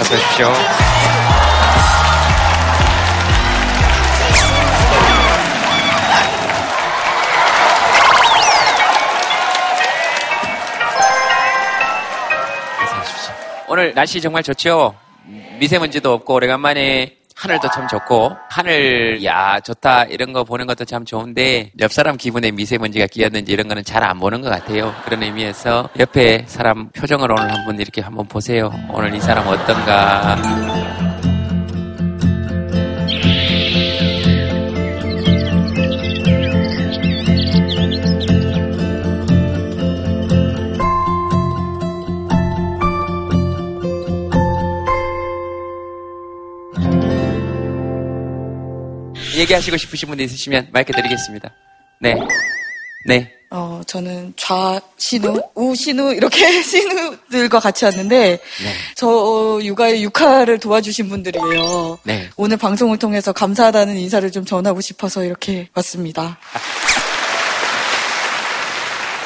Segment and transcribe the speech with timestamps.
[0.00, 0.46] 어서 오십시오.
[13.68, 14.94] 오늘 날씨 정말 좋죠?
[15.58, 21.72] 미세먼지도 없고 오래간만에 하늘도 참 좋고 하늘 야 좋다 이런 거 보는 것도 참 좋은데
[21.80, 24.94] 옆 사람 기분에 미세먼지가 끼었는지 이런 거는 잘 안 보는 것 같아요.
[25.04, 28.72] 그런 의미에서 옆에 사람 표정을 오늘 한번 이렇게 한번 보세요.
[28.90, 30.99] 오늘 이 사람 어떤가.
[49.40, 51.50] 얘기하시고 싶으신 분이 있으시면 마이크 드리겠습니다.
[52.00, 52.14] 네.
[53.06, 53.32] 네.
[53.52, 58.72] 어, 저는 좌 신우, 우 신우 이렇게 신우들과 같이 왔는데 네.
[58.94, 61.98] 저 육아의 육아를 도와주신 분들이에요.
[62.04, 62.28] 네.
[62.36, 66.38] 오늘 방송을 통해서 감사하다는 인사를 좀 전하고 싶어서 이렇게 왔습니다.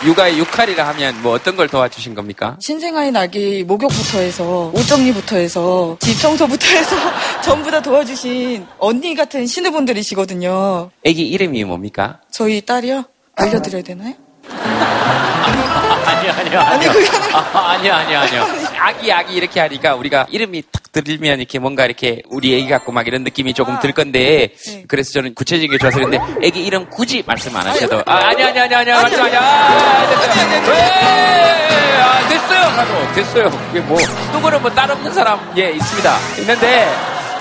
[0.05, 2.56] 육아의 육할이라 하면 뭐 어떤 걸 도와주신 겁니까?
[2.61, 6.97] 신생아인 아기 목욕부터 해서 옷 정리부터 해서 집 청소부터 해서
[7.42, 10.91] 전부 다 도와주신 언니 같은 신우분들이시거든요.
[11.05, 12.20] 애기 이름이 뭡니까?
[12.31, 13.05] 저희 딸이요?
[13.37, 14.15] 알려드려야 되나요?
[16.05, 18.47] 아니요, 아니요, 아니, 그게 아, 아니요, 아니요, 아니요.
[18.78, 23.06] 아기, 아기 이렇게 하니까 우리가 이름이 탁 들리면 이렇게 뭔가 이렇게 우리 애기 같고 막
[23.06, 24.84] 이런 느낌이 조금 들 건데 네.
[24.86, 28.58] 그래서 저는 구체적인 게 좋아서 그랬는데 애기 이름 굳이 말씀 안 하셔도 아, 아니, 아니,
[28.60, 30.72] 아니, 아니, 말씀 아니, 아, 됐어요.
[30.72, 32.00] 왜?
[32.00, 32.60] 아, 됐어요.
[32.64, 33.69] 하고 됐어요.
[33.70, 33.98] 이게 뭐,
[34.32, 36.19] 누구는 뭐 딸 없는 사람, 예, 있습니다.
[36.41, 36.88] 있는데,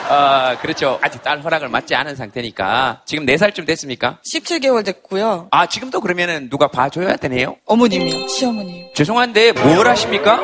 [0.09, 1.00] 어, 그렇죠.
[1.02, 3.02] 아직 딸 허락을 받지 않은 상태니까.
[3.06, 4.18] 지금 4살쯤 됐습니까?
[4.26, 5.48] 17개월 됐고요.
[5.52, 7.56] 아, 지금도 그러면은 누가 봐줘야 되네요?
[7.66, 8.88] 어머님이요, 시어머님.
[8.94, 10.44] 죄송한데 뭘 하십니까?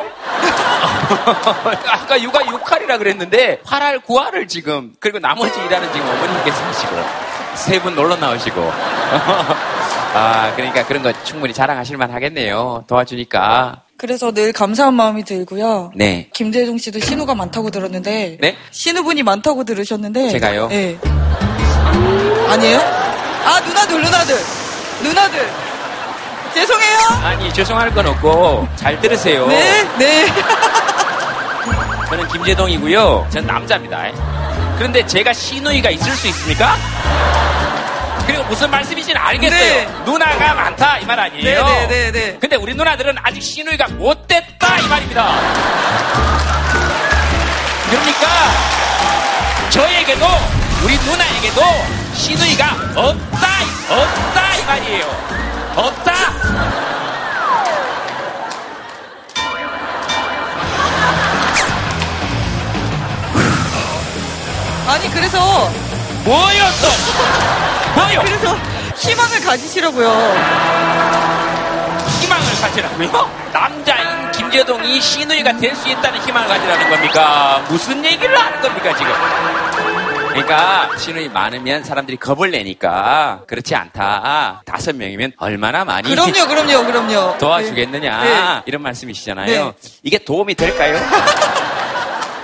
[1.88, 6.96] 아까 육아 6할이라 그랬는데 8할 9할을 지금 그리고 나머지 일하는 지금 어머님께서 하시고
[7.54, 8.60] 세 분 놀러 나오시고
[10.14, 15.92] 아 그러니까 그런 거 충분히 자랑하실 만 하겠네요 도와주니까 그래서 늘 감사한 마음이 들고요.
[15.94, 18.56] 네 김재동 씨도 신우가 많다고 들었는데 네?
[18.70, 20.68] 신우분이 많다고 들으셨는데 제가요?
[20.68, 20.96] 네.
[22.48, 22.78] 아니에요?
[22.78, 24.36] 아 누나들 누나들
[25.02, 25.48] 누나들
[26.54, 26.98] 죄송해요.
[27.24, 30.26] 아니 죄송할 건 없고 잘 들으세요 네 네.
[32.08, 34.04] 저는 김재동이고요 저는 남자입니다
[34.78, 36.74] 그런데 제가 시누이가 있을 수 있습니까?
[38.50, 39.88] 무슨 말씀이신지 알겠어요 네.
[40.04, 42.38] 누나가 많다 이 말 아니에요 네, 네, 네, 네.
[42.40, 45.34] 근데 우리 누나들은 아직 시누이가 못 됐다 이 말입니다.
[47.90, 48.28] 그러니까
[49.70, 50.26] 저에게도
[50.84, 51.62] 우리 누나에게도
[52.14, 52.66] 시누이가
[52.96, 53.48] 없다
[53.88, 55.06] 없다 이 말이에요.
[55.76, 56.12] 없다.
[64.88, 65.38] 아니 그래서
[66.24, 66.88] 뭐였어?
[67.94, 68.20] 뭐요?
[68.24, 68.56] 그래서
[68.96, 70.08] 희망을 가지시라고요.
[72.20, 73.30] 희망을 가지라고요?
[73.52, 77.64] 남자인 김재동이 시누이가 될 수 있다는 희망을 가지라는 겁니까?
[77.68, 79.12] 무슨 얘기를 하는 겁니까 지금?
[80.30, 84.62] 그러니까 시누이 많으면 사람들이 겁을 내니까 그렇지 않다.
[84.64, 87.38] 다섯 명이면 얼마나 많이 그럼요, 그럼요, 그럼요.
[87.38, 88.62] 도와주겠느냐 네.
[88.66, 89.46] 이런 말씀이시잖아요.
[89.64, 89.72] 네.
[90.04, 90.96] 이게 도움이 될까요?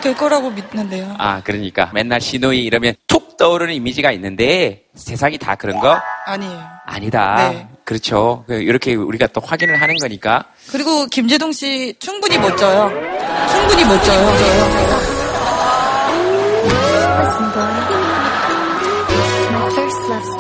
[0.07, 1.17] 될 거라고 믿는데요.
[1.19, 6.65] 아 그러니까 맨날 시누이 이러면 툭 떠오르는 이미지가 있는데 세상이 다 그런 거 아니에요.
[6.87, 7.51] 아니다.
[7.51, 7.69] 네.
[7.85, 8.45] 그렇죠.
[8.47, 12.89] 그 이렇게 우리가 또 확인을 하는 거니까 그리고 김재동 씨 충분히 멋져요.
[13.51, 14.97] 충분히 멋져요.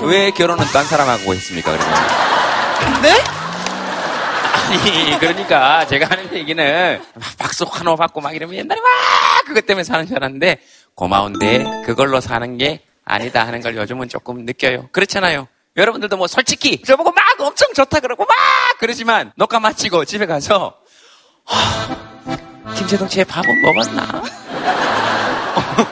[0.05, 1.73] 왜 결혼은 딴 사람하고 했습니까?
[1.73, 3.46] 그러면 네?
[4.67, 8.91] 아니 그러니까 제가 하는 얘기는 막 박수 환호 받고 막 이러면 옛날에 막
[9.47, 10.59] 그것 때문에 사는 줄 알았는데
[10.95, 14.89] 고마운데 그걸로 사는 게 아니다 하는 걸 요즘은 조금 느껴요.
[14.91, 15.47] 그렇잖아요.
[15.77, 18.35] 여러분들도 뭐 솔직히 저보고 막 엄청 좋다 그러고 막
[18.79, 20.75] 그러지만 녹화 마치고 집에 가서
[21.45, 24.23] 하, 김재동 쟤 밥은 먹었나?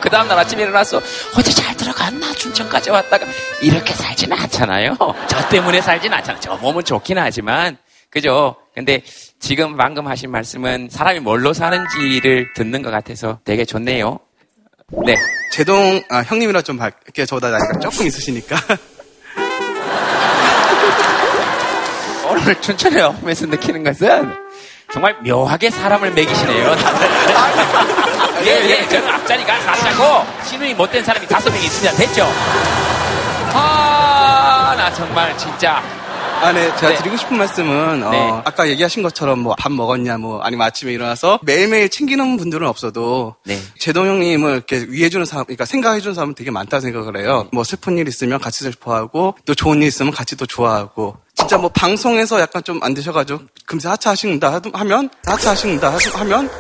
[0.01, 1.01] 그 다음날 아침에 일어나서
[1.37, 2.33] 어제 잘 들어갔나?
[2.33, 3.27] 춘천까지 왔다가
[3.63, 4.97] 이렇게 살지는 않잖아요.
[5.29, 6.41] 저 때문에 살진 않잖아.
[6.41, 7.77] 저 몸은 좋긴 하지만
[8.15, 8.57] 그죠?
[8.75, 9.03] 근데
[9.41, 14.21] 지금 방금 하신 말씀은 사람이 뭘로 사는지를 듣는 것 같아서 되게 좋네요.
[15.05, 15.17] 네.
[15.51, 18.57] 제동 아, 형님이라 좀 밝게 저보다 나이가 조금 있으시니까
[22.31, 24.33] 오늘 춘천에 오면서 느끼는 것은
[24.93, 26.77] 정말 묘하게 사람을 매기시네요.
[28.47, 32.29] 예, 예, 저는 앞자리가 가짜고 신우이 못된 사람이 다섯 명 있으면 됐죠.
[33.55, 35.83] 아, 나 정말 진짜
[36.43, 36.65] 아, 네.
[36.77, 36.97] 제가 네.
[36.99, 38.31] 드리고 싶은 말씀은, 어, 네.
[38.45, 43.59] 아까 얘기하신 것처럼 뭐 밥 먹었냐, 뭐, 아니면 아침에 일어나서 매일매일 챙기는 분들은 없어도, 네.
[43.79, 47.49] 제동 형님을 이렇게 위해주는 사람, 그러니까 생각해주는 사람은 되게 많다 생각을 해요.
[47.53, 51.71] 뭐 슬픈 일 있으면 같이 슬퍼하고, 또 좋은 일 있으면 같이 또 좋아하고, 진짜 뭐
[51.71, 56.51] 방송에서 약간 좀 안 되셔가지고, 금세 하차 하신다 하도- 하면, 하차 하신다 하도- 하면,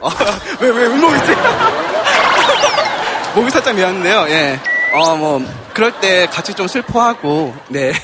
[0.00, 0.08] 어,
[0.60, 1.36] 왜, 왜, 음목이 세
[3.36, 4.58] 목이 살짝 미안한데요, 예.
[4.94, 5.40] 어, 뭐,
[5.74, 7.92] 그럴 때 같이 좀 슬퍼하고, 네.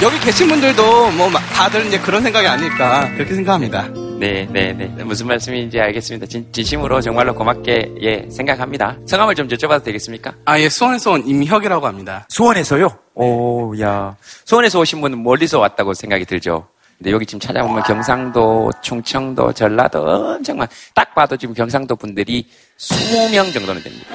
[0.00, 3.88] 여기 계신 분들도 뭐 마- 다들 이제 그런 생각이 아닐까 그렇게 생각합니다.
[4.20, 4.86] 네, 네, 네.
[5.02, 6.26] 무슨 말씀인지 알겠습니다.
[6.26, 8.96] 진, 진심으로 정말로 고맙게 예 생각합니다.
[9.06, 10.34] 성함을 좀 여쭤봐도 되겠습니까?
[10.44, 12.26] 아, 예, 수원에서 온 임혁이라고 합니다.
[12.28, 12.96] 수원에서요?
[13.14, 14.14] 오, 야.
[14.44, 16.68] 수원에서 오신 분은 멀리서 왔다고 생각이 들죠.
[16.98, 22.44] 근데 여기 지금 찾아보면 경상도, 충청도, 전라도 엄청 많, 딱 봐도 지금 경상도 분들이
[22.76, 24.06] 20명 정도는 됩니다.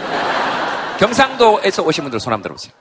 [1.00, 2.74] 경상도에서 오신 분들 손 한번 들어보세요.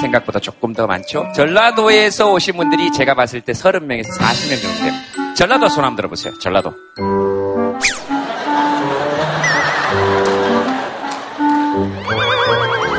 [0.00, 1.26] 생각보다 조금 더 많죠?
[1.34, 5.34] 전라도에서 오신 분들이 제가 봤을 때 30명에서 40명 정도 됩니다.
[5.36, 6.36] 전라도 손 한번 들어보세요.
[6.38, 6.72] 전라도.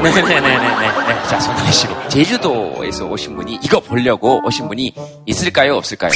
[0.01, 0.77] 네네네네네.
[1.06, 1.06] 네.
[1.29, 2.07] 자, 손 내시고.
[2.09, 4.93] 제주도에서 오신 분이 이거 보려고 오신 분이
[5.25, 5.75] 있을까요?
[5.75, 6.11] 없을까요?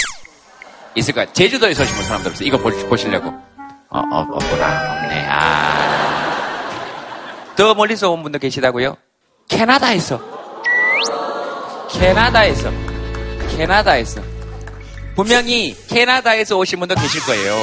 [0.96, 1.28] 있을까요?
[1.34, 2.48] 제주도에서 오신 분손 한번 들어보세요.
[2.48, 3.28] 이거 보, 보시려고.
[3.90, 5.02] 어, 어, 없구나.
[5.04, 5.28] 없네.
[5.30, 6.32] 아.
[7.58, 8.96] 더 멀리서 온 분도 계시다고요?
[9.50, 10.22] 캐나다에서.
[11.92, 12.72] 캐나다에서.
[13.50, 14.22] 캐나다에서.
[15.16, 17.54] 분명히 캐나다에서 오신 분도 계실 거예요.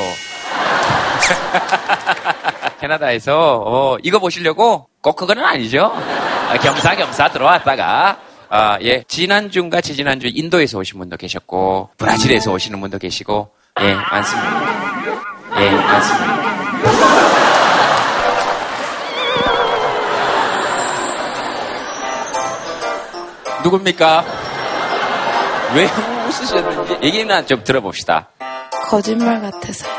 [2.78, 5.90] 캐나다에서 어, 이거 보시려고 꼭 그거는 아니죠.
[6.48, 8.18] 아, 겸사겸사 들어왔다가
[8.48, 13.50] 아, 예 지난주인가 지지난주 인도에서 오신 분도 계셨고 브라질에서 오시는 분도 계시고
[13.82, 15.60] 예 많습니다.
[15.60, 16.38] 예 많습니다.
[23.62, 24.24] 누굽니까?
[25.74, 25.84] 왜
[26.28, 28.28] 웃으셨는지 얘기나 좀 들어봅시다.
[28.88, 29.92] 거짓말 같아서요.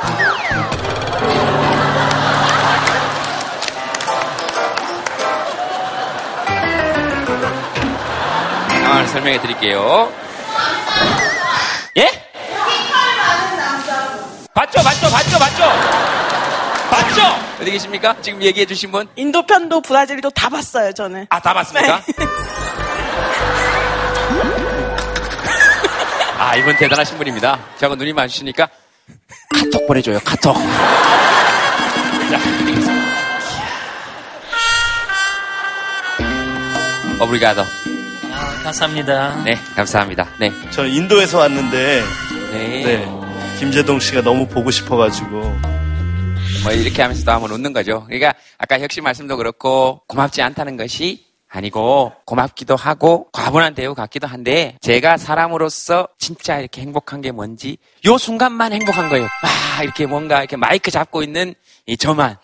[8.91, 10.11] 상황을 설명해 드릴게요.
[11.97, 12.11] 예?
[14.53, 15.63] 봤죠, 봤죠, 봤죠, 봤죠?
[16.89, 17.21] 봤죠?
[17.61, 18.15] 어디 계십니까?
[18.21, 19.07] 지금 얘기해 주신 분?
[19.15, 21.27] 인도 편도 브라질도 다 봤어요, 저는.
[21.29, 22.01] 아, 다 봤습니까?
[26.37, 27.59] 아, 이분 대단하신 분입니다.
[27.77, 28.67] 저하고 눈이 마주치니까
[29.55, 30.55] 카톡 보내줘요, 카톡.
[32.31, 32.39] 자,
[38.63, 39.43] 감사합니다.
[39.43, 40.27] 네, 감사합니다.
[40.39, 40.51] 네.
[40.71, 42.01] 저 인도에서 왔는데,
[42.51, 42.83] 네.
[42.83, 43.05] 네.
[43.59, 45.41] 김재동 씨가 너무 보고 싶어가지고.
[46.63, 48.03] 뭐 이렇게 하면서 또 한번 웃는 거죠.
[48.05, 54.77] 그러니까 아까 혁신 말씀도 그렇고 고맙지 않다는 것이 아니고 고맙기도 하고 과분한 대우 같기도 한데
[54.81, 59.27] 제가 사람으로서 진짜 이렇게 행복한 게 뭔지 요 순간만 행복한 거예요.
[59.41, 61.55] 막 이렇게 뭔가 이렇게 마이크 잡고 있는
[61.87, 62.37] 이 저만.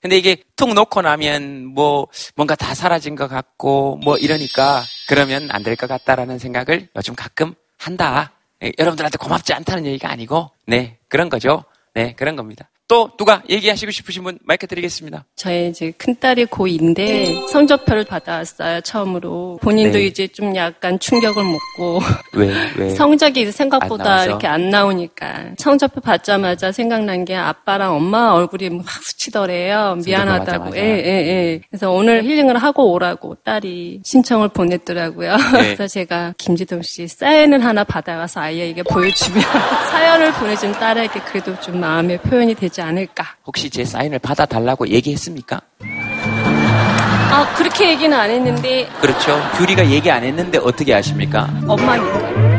[0.00, 5.62] 근데 이게 툭 놓고 나면 뭐 뭔가 다 사라진 것 같고 뭐 이러니까 그러면 안
[5.62, 8.32] 될 것 같다라는 생각을 요즘 가끔 한다.
[8.62, 11.64] 예, 여러분들한테 고맙지 않다는 얘기가 아니고 네 그런 거죠.
[11.94, 12.70] 네 그런 겁니다.
[12.92, 15.24] 또 누가 얘기하시고 싶으신 분 마이크 드리겠습니다.
[15.34, 19.58] 저희 이제 큰딸이 고2인데 성적표를 받아왔어요, 처음으로.
[19.62, 20.04] 본인도 네.
[20.04, 22.00] 이제 좀 약간 충격을 먹고.
[22.36, 22.90] 왜 왜?
[22.90, 24.26] 성적이 안 생각보다 나와서?
[24.26, 25.52] 이렇게 안 나오니까.
[25.56, 29.96] 성적표 받자마자 생각난 게 아빠랑 엄마 얼굴이 막 스치더래요.
[30.04, 30.76] 미안하다고.
[30.76, 31.60] 예, 예, 예.
[31.70, 35.34] 그래서 오늘 힐링을 하고 오라고 딸이 신청을 보냈더라고요.
[35.34, 35.40] 네.
[35.76, 39.42] 그래서 제가 김지동 씨 사인을 하나 받아가서 아이에게 보여주면
[39.92, 43.24] 사연을 보내준 딸에게 그래도 좀 마음의 표현이 되지 않을까.
[43.46, 45.60] 혹시 제 사인을 받아달라고 얘기했습니까?
[47.30, 49.40] 아, 그렇게 얘기는 안 했는데 그렇죠.
[49.56, 51.48] 규리가 얘기 안 했는데 어떻게 아십니까?
[51.66, 52.52] 엄마니까.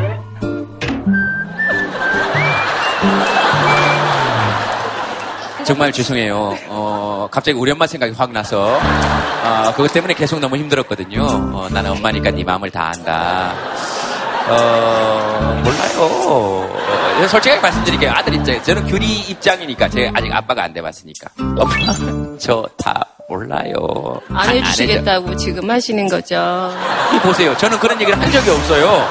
[5.63, 6.58] 정말 죄송해요.
[6.68, 11.24] 어, 갑자기 우리 엄마 생각이 확 나서, 어, 그것 때문에 계속 너무 힘들었거든요.
[11.24, 13.53] 어, 나는 엄마니까 네 마음을 다 안다.
[14.50, 16.02] 어, 몰라요.
[16.02, 18.12] 어, 솔직하게 말씀드릴게요.
[18.12, 21.30] 아들 입장, 저는 규리 입장이니까, 제가 아직 아빠가 안 돼봤으니까.
[21.38, 24.20] 엄마, 저 다 몰라요.
[24.30, 26.72] 안 해주시겠다고 지금 하시는 거죠.
[27.16, 27.56] 이 보세요.
[27.58, 29.08] 저는 그런 얘기를 한 적이 없어요.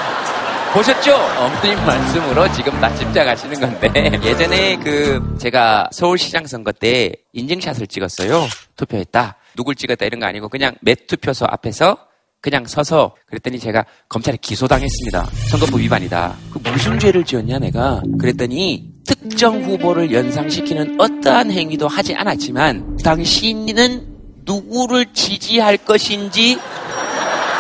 [0.75, 1.15] 보셨죠?
[1.39, 3.91] 어머님 말씀으로 지금 다 집착하시는 건데
[4.25, 8.47] 예전에 그 제가 서울시장 선거 때 인증샷을 찍었어요.
[8.77, 9.37] 투표했다.
[9.57, 11.97] 누굴 찍었다 이런 거 아니고 그냥 몇 투표소 앞에서
[12.43, 15.31] 그냥 서서 그랬더니 제가 검찰에 기소당했습니다.
[15.51, 16.37] 선거법 위반이다.
[16.53, 18.03] 그 무슨 죄를 지었냐 내가.
[18.21, 24.09] 그랬더니 특정 후보를 연상시키는 어떠한 행위도 하지 않았지만 당신은
[24.45, 26.59] 누구를 지지할 것인지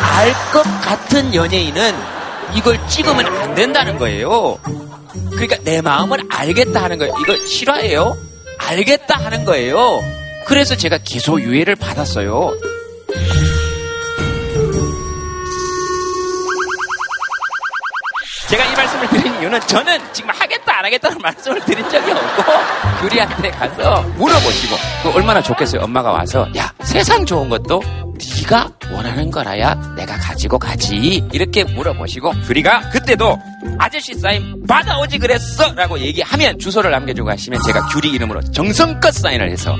[0.00, 1.94] 알 것 같은 연예인은
[2.56, 4.58] 이걸 찍으면 안 된다는 거예요.
[5.30, 7.14] 그러니까 내 마음을 알겠다 하는 거예요.
[7.20, 8.16] 이걸 실화예요?
[8.58, 10.00] 알겠다 하는 거예요.
[10.46, 12.52] 그래서 제가 기소유예를 받았어요.
[19.52, 22.42] 이유는 저는 지금 하겠다 안 하겠다는 말씀을 드린 적이 없고
[23.00, 27.82] 규리한테 가서 물어보시고 그 얼마나 좋겠어요 엄마가 와서 야 세상 좋은 것도
[28.40, 33.38] 네가 원하는 거라야 내가 가지고 가지 이렇게 물어보시고 규리가 그때도
[33.78, 39.76] 아저씨 사인 받아오지 그랬어 라고 얘기하면 주소를 남겨주고 가시면 제가 규리 이름으로 정성껏 사인을 해서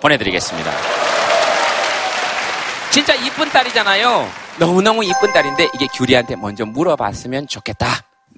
[0.00, 0.70] 보내드리겠습니다
[2.90, 4.28] 진짜 이쁜 딸이잖아요.
[4.60, 7.88] 너무너무 이쁜 딸인데 이게 규리한테 먼저 물어봤으면 좋겠다.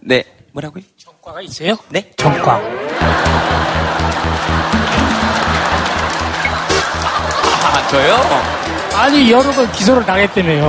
[0.00, 0.25] 네.
[0.56, 0.82] 뭐라고요?
[0.96, 1.76] 전과가 있어요?
[1.90, 2.10] 네?
[2.16, 2.54] 전과.
[7.62, 8.16] 아, 저요?
[8.94, 10.66] 아니 여러 번 기소를 당했다며요.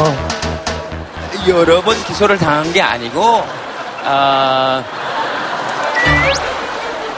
[1.48, 3.46] 여러 번 기소를 당한 게 아니고,
[4.04, 4.84] 아,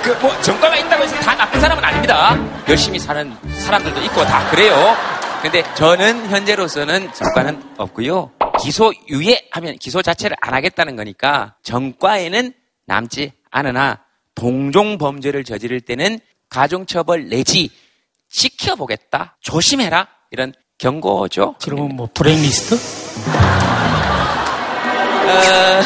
[0.04, 2.38] 그, 뭐, 전과가 있다고 해서 다 나쁜 사람은 아닙니다.
[2.68, 4.96] 열심히 사는 사람들도 있고 다 그래요.
[5.42, 8.32] 근데 저는 현재로서는 전과는 없고요.
[8.60, 12.54] 기소 유예하면 기소 자체를 안 하겠다는 거니까 전과에는
[12.90, 14.04] 남지 않으나
[14.36, 16.20] 동종 범죄를 저지를 때는
[16.50, 17.70] 가중처벌 내지
[18.30, 19.38] 지켜보겠다.
[19.42, 20.08] 조심해라.
[20.32, 21.56] 이런 경고죠.
[21.62, 22.76] 그러면 뭐 블랙리스트?
[25.26, 25.82] 어,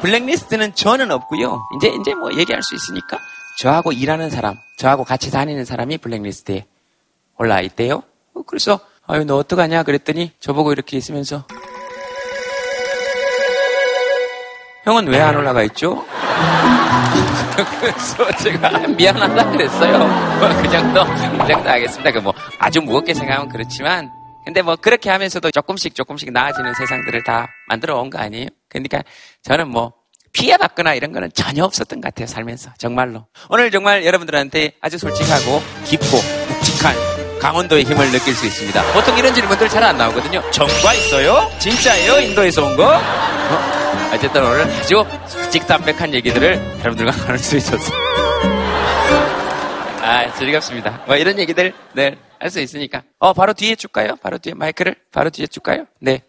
[0.00, 1.66] 블랙리스트는 저는 없고요.
[1.76, 3.18] 이제 이제 뭐 얘기할 수 있으니까
[3.58, 6.66] 저하고 일하는 사람, 저하고 같이 다니는 사람이 블랙리스트에
[7.38, 8.02] 올라 있대요.
[8.34, 11.46] 어, 그래서 아유 너 어떡하냐 그랬더니 저보고 이렇게 있으면서
[14.84, 16.04] 형은 왜 안 올라가 있죠?
[17.80, 19.98] 그래서 제가 미안하다 그랬어요.
[19.98, 22.10] 뭐, 그 정도, 그 정도 하겠습니다.
[22.10, 24.10] 그 뭐 아주 무겁게 생각하면 그렇지만
[24.44, 28.48] 근데 뭐 그렇게 하면서도 조금씩 조금씩 나아지는 세상들을 다 만들어 온 거 아니에요?
[28.68, 29.00] 그러니까
[29.42, 29.92] 저는 뭐
[30.34, 32.70] 피해받거나 이런 거는 전혀 없었던 것 같아요, 살면서.
[32.76, 33.26] 정말로.
[33.48, 36.94] 오늘 정말 여러분들한테 아주 솔직하고 깊고 묵직한
[37.40, 38.82] 강원도의 힘을 느낄 수 있습니다.
[38.92, 40.42] 보통 이런 질문들 잘 안 나오거든요.
[40.50, 41.48] 정과 있어요?
[41.58, 42.18] 진짜예요?
[42.20, 42.96] 인도에서 온 거?
[42.96, 43.73] 어?
[44.14, 45.04] 어쨌든 오늘 아주
[45.50, 47.96] 직담백한 얘기들을 여러분들과 나눌 수 있었어요.
[50.02, 51.02] 아, 즐겁습니다.
[51.06, 53.02] 뭐 이런 얘기들 네, 할 수 있으니까.
[53.18, 54.16] 어, 바로 뒤에 줄까요?
[54.22, 55.86] 바로 뒤에 마이크를 바로 뒤에 줄까요?
[56.00, 56.22] 네.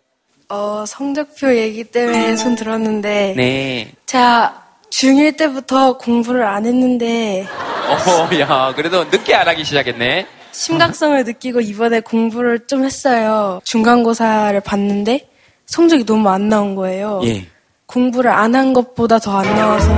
[0.49, 3.91] 어, 성적표 얘기 때문에 손 들었는데 네.
[4.05, 10.25] 제가 중1 때부터 공부를 안 했는데 어, 야, 그래도 늦게 안 하기 시작했네.
[10.51, 13.59] 심각성을 느끼고 이번에 공부를 좀 했어요.
[13.65, 15.29] 중간고사를 봤는데
[15.65, 17.21] 성적이 너무 안 나온 거예요.
[17.25, 17.45] 예.
[17.85, 19.89] 공부를 안 한 것보다 더 안 나와서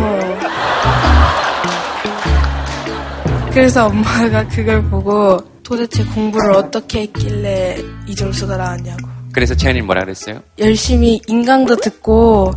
[3.52, 7.78] 그래서 엄마가 그걸 보고 도대체 공부를 어떻게 했길래
[8.08, 10.42] 이 점수가 나왔냐고 그래서 채연이 뭐라 그랬어요?
[10.60, 12.54] 열심히 인강도 듣고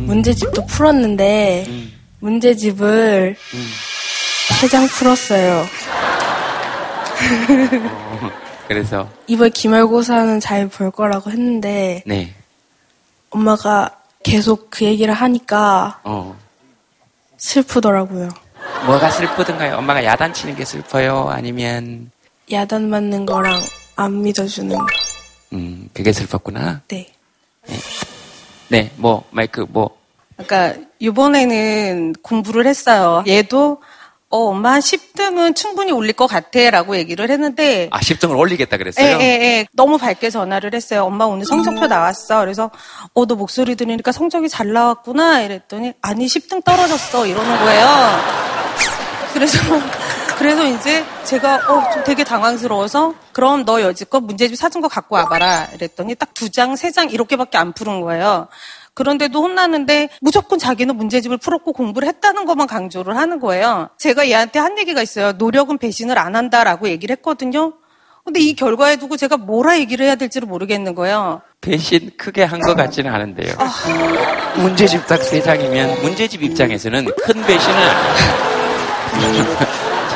[0.00, 1.66] 문제집도 풀었는데
[2.20, 3.36] 문제집을
[4.60, 5.64] 세장 풀었어요.
[8.68, 12.34] 그래서 이번 기말고사는 잘 볼 거라고 했는데 네.
[13.30, 13.90] 엄마가
[14.26, 16.36] 계속 그 얘기를 하니까 어.
[17.38, 18.28] 슬프더라고요.
[18.86, 19.76] 뭐가 슬프든가요?
[19.76, 21.28] 엄마가 야단치는 게 슬퍼요?
[21.30, 22.10] 아니면
[22.50, 23.54] 야단 맞는 거랑
[23.94, 24.84] 안 믿어주는 거.
[25.52, 26.82] 음, 그게 슬펐구나.
[26.88, 27.12] 네.
[28.68, 28.90] 네.
[28.96, 29.96] 뭐 마이크 뭐
[30.36, 33.22] 그러니까 이번에는 공부를 했어요.
[33.28, 33.80] 얘도
[34.28, 38.78] 어, 엄마 한 10등은 충분히 올릴 것 같아 라고 얘기를 했는데 아, 10등을 올리겠다 예,
[38.78, 39.18] 그랬어요?
[39.20, 39.66] 예, 예.
[39.72, 41.04] 너무 밝게 전화를 했어요.
[41.04, 42.40] 엄마 오늘 성적표 나왔어.
[42.40, 42.70] 그래서
[43.14, 45.42] 어, 너 목소리 들으니까 성적이 잘 나왔구나.
[45.42, 47.26] 이랬더니 아니 10등 떨어졌어.
[47.26, 47.86] 이러는 거예요.
[49.32, 49.58] 그래서
[50.38, 55.68] 그래서 이제 제가 어, 좀 되게 당황스러워서 그럼 너 여지껏 문제집 사준 거 갖고 와봐라.
[55.74, 58.48] 이랬더니 딱 두 장, 세 장 이렇게밖에 안 푸른 거예요.
[59.00, 63.90] 그런데도 혼나는데 무조건 자기는 문제집을 풀었고 공부를 했다는 것만 강조를 하는 거예요.
[63.98, 65.32] 제가 얘한테 한 얘기가 있어요.
[65.32, 67.74] 노력은 배신을 안 한다라고 얘기를 했거든요.
[68.24, 71.42] 근데 이 결과에 두고 제가 뭐라 얘기를 해야 될지를 모르겠는 거예요.
[71.60, 73.54] 배신 크게 한 것 같지는 않은데요.
[74.56, 77.76] 문제집 딱세 장이면 문제집 입장에서는 큰 배신은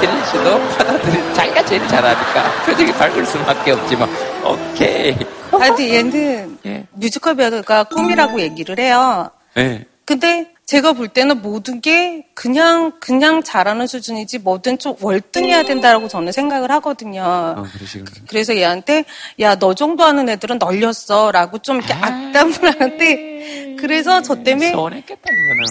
[0.01, 4.09] 채린 씨도 받아들이 자기가 제일 잘하니까 표정이 밝을 수밖에 없지 뭐.
[4.45, 5.15] 오케이.
[5.51, 6.87] 하여튼 얘는 예.
[6.93, 9.31] 뮤지컬 배우가 꿈이라고 얘기를 해요.
[9.55, 9.85] 네.
[10.07, 16.33] 근데 제가 볼 때는 모든 게 그냥 그냥 잘하는 수준이지 뭐든 좀 월등해야 된다라고 저는
[16.33, 17.23] 생각을 하거든요.
[17.59, 18.07] 어, 그러시군요.
[18.29, 19.05] 그래서 얘한테
[19.41, 25.03] 야 너 정도 하는 애들은 널렸어라고 좀 이렇게 악담을 하는데 그래서 저 때문에 그거는.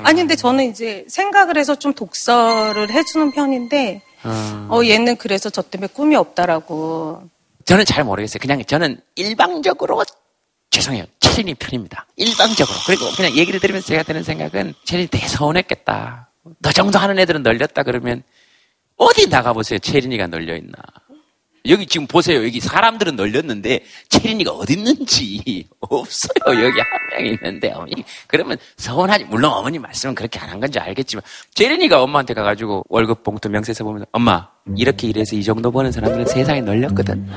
[0.04, 4.68] 아니 근데 저는 이제 생각을 해서 좀 독서를 해주는 편인데 어.
[4.70, 7.30] 어 얘는 그래서 저 때문에 꿈이 없다라고
[7.66, 8.40] 저는 잘 모르겠어요.
[8.42, 10.04] 그냥 저는 일방적으로
[10.72, 11.06] 죄송해요.
[11.20, 12.06] 체린이 편입니다.
[12.16, 12.78] 일방적으로.
[12.86, 16.30] 그리고 그냥 얘기를 들으면서 제가 드는 생각은 체린이 되게 서운했겠다.
[16.60, 18.24] 너 정도 하는 애들은 널렸다 그러면
[18.98, 19.80] 어디 나가보세요.
[19.80, 20.74] 체린이가 널려있나.
[21.68, 22.44] 여기 지금 보세요.
[22.46, 26.64] 여기 사람들은 널렸는데 체린이가 어디 있는지 없어요.
[26.66, 26.88] 여기 한
[27.18, 29.26] 명이 있는데 어머니 그러면 서운하지.
[29.26, 31.22] 물론 어머니 말씀은 그렇게 안 한 건지 알겠지만
[31.54, 34.48] 체린이가 엄마한테 가가지고 월급 봉투 명세서 보면서 엄마
[34.78, 37.28] 이렇게 일해서 이 정도 버는 사람들은 세상에 널렸거든.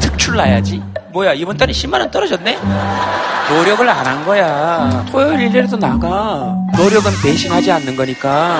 [0.00, 0.82] 특출 나야지.
[1.12, 2.58] 뭐야 이번 달에 10만 원 떨어졌네?
[3.48, 5.06] 노력을 안 한 거야.
[5.10, 6.54] 토요일 일요일에도 나가.
[6.76, 8.58] 노력은 배신하지 않는 거니까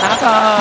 [0.00, 0.58] 나가.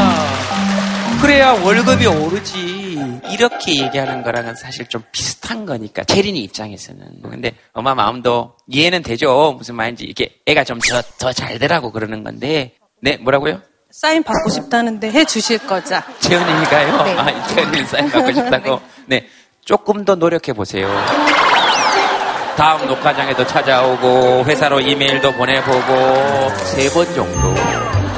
[1.21, 3.21] 그래야 월급이 오르지.
[3.31, 7.21] 이렇게 얘기하는 거랑은 사실 좀 비슷한 거니까 체린이 입장에서는.
[7.29, 9.53] 근데 엄마 마음도 이해는 되죠.
[9.57, 12.73] 무슨 말인지 이렇게 애가 좀 더 더잘 되라고 그러는 건데.
[13.01, 13.61] 네 뭐라고요?
[13.91, 15.99] 사인 받고 싶다는데 해 주실 거죠?
[16.19, 17.03] 채연이가요?
[17.03, 17.15] 네.
[17.17, 18.81] 아, 채연이 사인 받고 싶다고?
[19.05, 19.27] 네.
[19.65, 20.87] 조금 더 노력해 보세요.
[22.57, 27.53] 다음 녹화장에도 찾아오고, 회사로 이메일도 보내보고, 세 번 정도,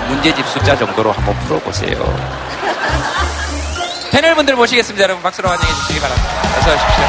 [0.10, 2.53] 문제집 숫자 정도로 한번 풀어보세요.
[4.14, 5.04] 패널분들 모시겠습니다.
[5.06, 6.30] 여러분 박수로 환영해 주시기 바랍니다.
[6.60, 7.04] 어서 오십시오.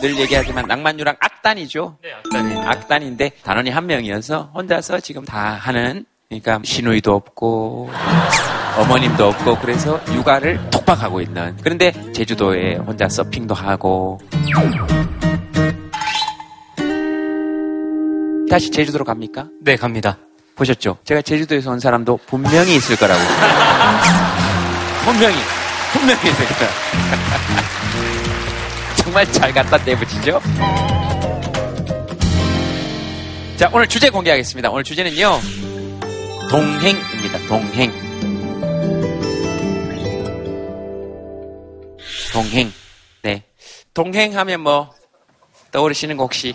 [0.00, 1.98] 늘 얘기하지만 낭만유랑 악단이죠.
[2.02, 2.60] 네, 악단이에요.
[2.60, 7.90] 악단인데 단원이 한 명이어서 혼자서 지금 다 하는 그러니까 시누이도 없고
[8.76, 14.18] 어머님도 없고 그래서 육아를 독박하고 있는 그런데 제주도에 혼자 서핑도 하고
[18.48, 19.48] 다시 제주도로 갑니까?
[19.62, 20.18] 네, 갑니다.
[20.54, 20.98] 보셨죠?
[21.04, 23.20] 제가 제주도에서 온 사람도 분명히 있을 거라고
[25.04, 25.36] 분명히
[25.92, 26.68] 분명히 있을 거야
[28.96, 30.40] 정말 잘 갖다 내붙이죠?
[33.56, 34.70] 자, 오늘 주제 공개하겠습니다.
[34.70, 35.38] 오늘 주제는요,
[36.50, 37.38] 동행입니다.
[37.46, 38.11] 동행.
[42.32, 42.72] 동행.
[43.22, 43.44] 네.
[43.94, 44.90] 동행하면 뭐,
[45.70, 46.54] 떠오르시는 거 혹시?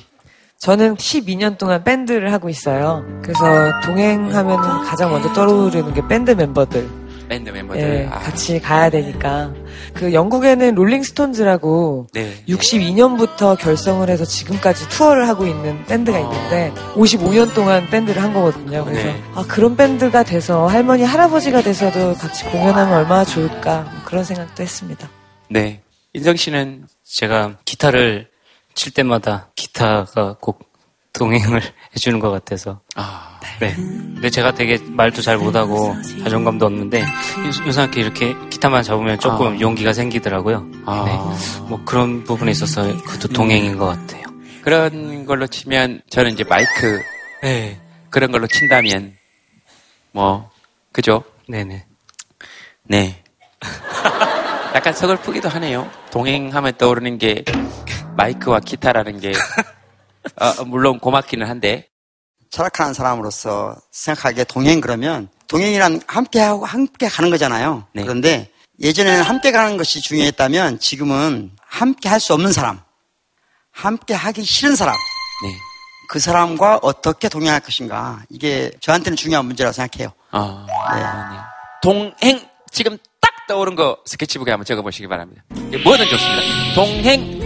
[0.59, 3.05] 저는 12년 동안 밴드를 하고 있어요.
[3.21, 6.89] 그래서 동행하면 가장 먼저 떠오르는 게 밴드 멤버들.
[7.29, 7.81] 밴드 멤버들.
[7.81, 9.53] 예, 아, 같이 가야 되니까.
[9.93, 12.43] 그 영국에는 롤링스톤즈라고 네.
[12.47, 18.85] 62년부터 결성을 해서 지금까지 투어를 하고 있는 밴드가 있는데 55년 동안 밴드를 한 거거든요.
[18.85, 19.21] 그래서 네.
[19.35, 25.07] 아, 그런 밴드가 돼서 할머니 할아버지가 돼서도 같이 공연하면 얼마나 좋을까 뭐 그런 생각도 했습니다.
[25.49, 25.81] 네.
[26.13, 28.29] 인성 씨는 제가 기타를
[28.73, 30.71] 칠 때마다 기타가 꼭
[31.13, 31.61] 동행을
[31.95, 32.81] 해주는 것 같아서.
[32.95, 33.73] 아, 네.
[33.75, 37.03] 근데 제가 되게 말도 잘 못하고 자존감도 없는데
[37.65, 39.59] 요상하게 이렇게 기타만 잡으면 조금 아.
[39.59, 40.67] 용기가 생기더라고요.
[40.85, 41.03] 아.
[41.05, 41.59] 네.
[41.67, 44.23] 뭐 그런 부분에 있어서 그것도 동행인 것 같아요.
[44.61, 47.01] 그런 걸로 치면 저는 이제 마이크
[47.41, 47.79] 네.
[48.09, 49.15] 그런 걸로 친다면
[50.11, 50.49] 뭐
[50.91, 51.23] 그죠?
[51.47, 51.85] 네네.
[52.83, 53.23] 네.
[54.77, 55.89] 약간 서글프기도 하네요.
[56.11, 57.43] 동행하면 떠오르는 게
[58.15, 59.33] 마이크와 기타라는 게
[60.39, 61.87] 어, 물론 고맙기는 한데
[62.51, 67.87] 철학하는 사람으로서 생각하기에 동행 그러면 동행이란 함께하고 함께 가는 거잖아요.
[67.93, 68.03] 네.
[68.03, 72.79] 그런데 예전에는 함께 가는 것이 중요했다면 지금은 함께 할 수 없는 사람,
[73.71, 75.55] 함께 하기 싫은 사람, 네.
[76.09, 80.13] 그 사람과 어떻게 동행할 것인가 이게 저한테는 중요한 문제라고 생각해요.
[80.29, 81.01] 아, 네.
[81.01, 81.41] 네.
[81.81, 83.16] 동행 지금 딱
[83.47, 85.43] 떠오른 거 스케치북에 한번 적어보시기 바랍니다.
[85.71, 86.41] 예, 뭐든 좋습니다.
[86.75, 87.37] 동행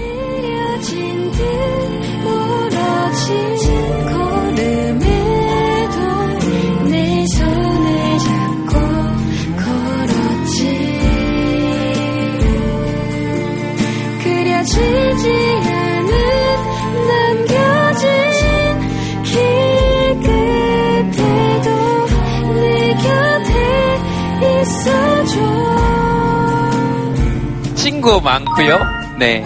[28.02, 28.80] 친구 많고요.
[29.20, 29.46] 네.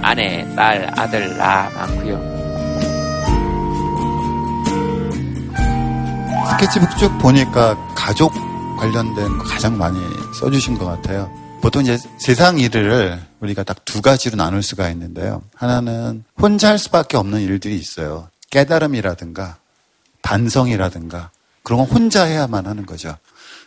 [0.00, 2.32] 아내, 딸, 아들, 나 많고요.
[6.52, 8.32] 스케치북 쭉 보니까 가족
[8.78, 9.98] 관련된 거 가장 많이
[10.40, 11.30] 써주신 것 같아요.
[11.60, 15.42] 보통 이제 세상 일을 우리가 딱 두 가지로 나눌 수가 있는데요.
[15.54, 18.28] 하나는 혼자 할 수밖에 없는 일들이 있어요.
[18.50, 19.58] 깨달음이라든가
[20.22, 21.32] 반성이라든가
[21.62, 23.14] 그런 건 혼자 해야만 하는 거죠.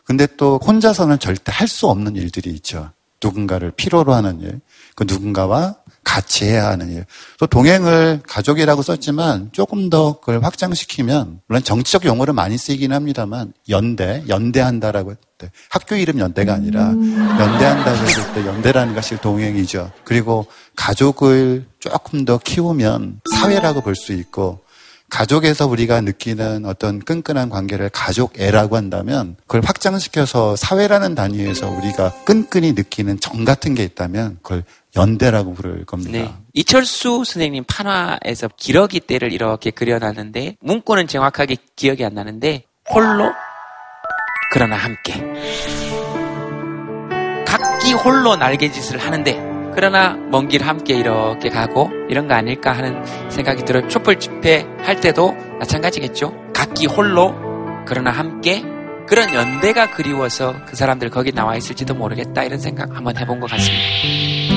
[0.06, 2.89] 근데 또 혼자서는 절대 할 수 없는 일들이 있죠.
[3.26, 4.60] 누군가를 필요로 하는 일,
[4.96, 7.06] 그 누군가와 같이 해야 하는 일.
[7.40, 14.24] 또 동행을 가족이라고 썼지만 조금 더 그걸 확장시키면 물론 정치적 용어를 많이 쓰이긴 합니다만 연대,
[14.30, 19.92] 연대한다라고 할때 학교 이름 연대가 아니라 연대한다고 했을 때 연대라는 것이 동행이죠.
[20.04, 24.60] 그리고 가족을 조금 더 키우면 사회라고 볼 수 있고
[25.15, 33.21] 가족에서 우리가 느끼는 어떤 끈끈한 관계를 가족애라고 한다면 그걸 확장시켜서 사회라는 단위에서 우리가 끈끈이 느끼는
[33.21, 34.65] 정 같은 게 있다면 그걸
[34.97, 36.12] 연대라고 부를 겁니다.
[36.12, 36.34] 네.
[36.54, 43.32] 이철수 선생님 판화에서 기러기 떼를 이렇게 그려놨는데 문구는 정확하게 기억이 안 나는데 홀로
[44.51, 45.13] 그러나 함께
[47.47, 53.66] 각기 홀로 날개짓을 하는데 그러나 먼 길 함께 이렇게 가고 이런 거 아닐까 하는 생각이
[53.66, 53.88] 들어요.
[53.88, 56.34] 촛불 집회 할 때도 마찬가지겠죠.
[56.54, 57.36] 각기 홀로
[57.86, 58.64] 그러나 함께
[59.08, 64.55] 그런 연대가 그리워서 그 사람들 거기 나와 있을지도 모르겠다 이런 생각 한번 해본 것 같습니다.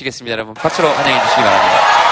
[0.00, 0.32] 모시겠습니다.
[0.32, 2.09] 여러분 박수로 환영해 주시기 바랍니다.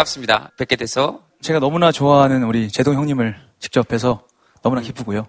[0.00, 0.50] 반갑습니다.
[0.56, 4.22] 뵙게 돼서 제가 너무나 좋아하는 우리 제동 형님을 직접 뵈서
[4.62, 5.26] 너무나 기쁘고요.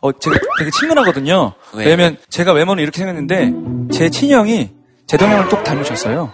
[0.00, 1.54] 어, 제가 되게 친근하거든요.
[1.74, 1.84] 왜?
[1.84, 3.52] 왜냐면 제가 외모는 이렇게 생겼는데
[3.92, 4.70] 제 친형이
[5.06, 6.32] 제동 형을 똑 닮으셨어요.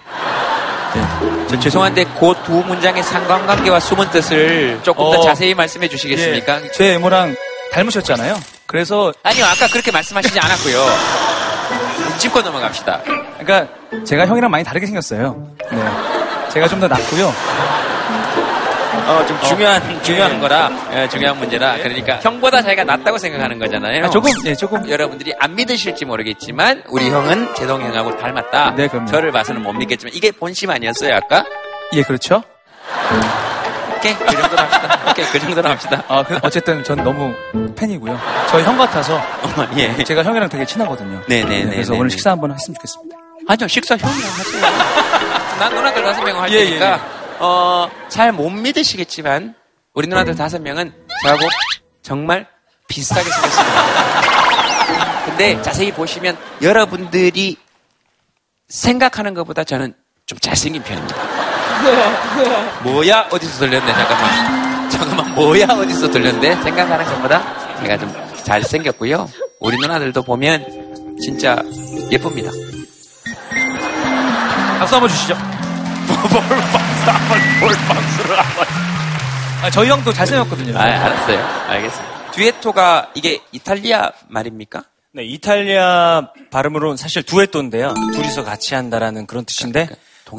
[1.48, 6.64] 저 죄송한데 그 두 문장의 상관관계와 숨은 뜻을 조금 더 어, 자세히 말씀해 주시겠습니까?
[6.64, 7.34] 예, 제 외모랑
[7.72, 8.36] 닮으셨잖아요.
[8.66, 10.76] 그래서 아니요, 아까 그렇게 말씀하시지 않았고요.
[12.18, 13.02] 짚고 넘어갑시다.
[13.38, 13.68] 그러니까
[14.04, 15.54] 제가 형이랑 많이 다르게 생겼어요.
[15.70, 16.13] 네.
[16.52, 17.32] 제가 좀 더 낫고요.
[19.06, 21.76] 어, 좀 중요한, 중요한 거라, 예, 중요한 문제라.
[21.76, 24.06] 그러니까 형보다 자기가 낫다고 생각하는 거잖아요.
[24.06, 24.88] 아, 조금, 예, 조금.
[24.88, 28.74] 여러분들이 안 믿으실지 모르겠지만, 우리 형은 제동 형하고 닮았다.
[28.76, 29.10] 네, 그럼요.
[29.10, 31.44] 저를 봐서는 못 믿겠지만, 이게 본심 아니었어요, 아까?
[31.92, 32.42] 예, 그렇죠.
[33.98, 35.00] 오케이, 그 정도로 합시다.
[35.10, 36.04] 오케이, 그 정도로 합시다.
[36.08, 37.34] 아, 그, 어쨌든 전 너무
[37.76, 38.18] 팬이고요.
[38.48, 39.20] 저희 형 같아서
[39.76, 40.02] 예.
[40.04, 41.20] 제가 형이랑 되게 친하거든요.
[41.28, 41.70] 네네네.
[41.72, 43.16] 그래서 오늘 식사 한번 했으면 좋겠습니다.
[43.48, 45.23] 아니요, 식사 형이랑 하세요.
[45.58, 47.00] 난 누나들 다섯 명할 예, 예, 테니까,
[47.38, 49.54] 어, 잘 못 믿으시겠지만,
[49.94, 51.42] 우리 누나들 다섯 명은 저하고
[52.02, 52.46] 정말
[52.88, 53.82] 비슷하게 생겼습니다.
[55.24, 57.56] 근데 자세히 보시면 여러분들이
[58.68, 59.94] 생각하는 것보다 저는
[60.26, 61.16] 좀 잘생긴 편입니다.
[62.82, 63.28] 뭐야?
[63.30, 63.92] 어디서 들렸네?
[63.92, 64.90] 잠깐만.
[64.90, 65.66] 잠깐만, 뭐야?
[65.66, 66.62] 어디서 들렸네?
[66.62, 68.12] 생각하는 것보다 제가 좀
[68.44, 69.28] 잘생겼고요.
[69.60, 71.56] 우리 누나들도 보면 진짜
[72.10, 72.50] 예쁩니다.
[74.84, 75.34] 박수 한번 주시죠.
[75.34, 78.66] 뭘 박수 한번, 뭘 박수를 한번.
[79.62, 80.76] 아, 저희 형도 잘생겼거든요.
[80.76, 81.38] 아, 알았어요.
[81.68, 82.30] 알겠습니다.
[82.32, 84.84] 듀에토가 이게 이탈리아 말입니까?
[85.12, 87.94] 네, 이탈리아 발음으로는 사실 두에토인데요.
[88.12, 89.88] 둘이서 같이 한다라는 그런 뜻인데